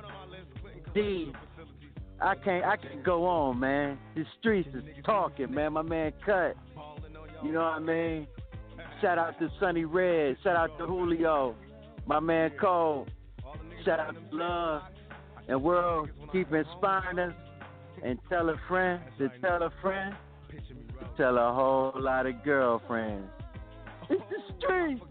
[0.93, 1.31] D.
[2.19, 3.97] I can't I can go on, man.
[4.15, 5.73] The streets is talking, man.
[5.73, 6.55] My man Cut.
[7.43, 8.27] You know what I mean?
[9.01, 10.37] Shout out to Sunny Red.
[10.43, 11.55] Shout out to Julio.
[12.07, 13.07] My man Cole.
[13.85, 14.81] Shout out to Love
[15.47, 17.33] and world keep inspiring us
[18.03, 20.15] and tell a friend to tell a friend
[20.49, 23.27] to tell a whole lot of girlfriends.
[24.09, 25.01] It's the street.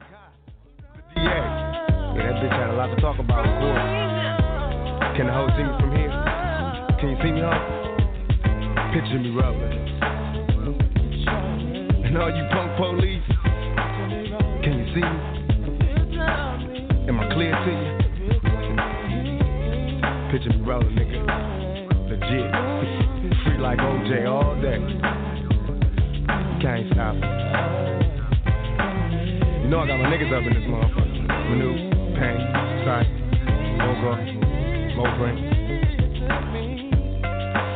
[1.15, 1.23] Yeah.
[1.23, 4.07] yeah, that bitch had a lot to talk about, of course.
[5.17, 6.13] Can the hoe see me from here?
[7.01, 7.59] Can you see me, huh?
[8.93, 9.73] Picture me rolling.
[12.05, 13.23] And all you punk police,
[14.63, 15.19] can you see me?
[17.09, 17.97] Am I clear to you?
[20.33, 21.66] Picture me rolling, nigga.
[22.27, 22.51] Legit.
[23.45, 24.79] Free like OJ all day.
[26.61, 27.23] Can't stop it.
[29.63, 31.27] You know I got my niggas up in this motherfucker.
[31.27, 31.71] Manu,
[32.19, 32.41] Pain,
[32.85, 33.07] Sight,
[33.79, 34.13] Mogo,
[34.97, 35.39] Mobrain.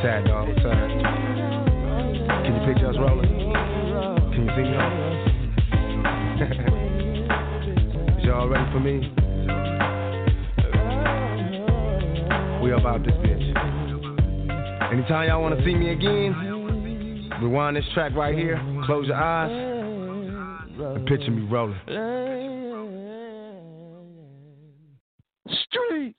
[0.03, 0.91] Sad dog, sad.
[2.45, 3.31] Can you picture us rolling?
[4.33, 4.77] Can you see me?
[8.19, 8.97] Is y'all ready for me?
[12.63, 13.40] We about this bitch.
[14.93, 21.07] Anytime y'all wanna see me again, rewind this track right here, close your eyes, and
[21.07, 21.79] picture me rolling.
[25.49, 26.17] Street.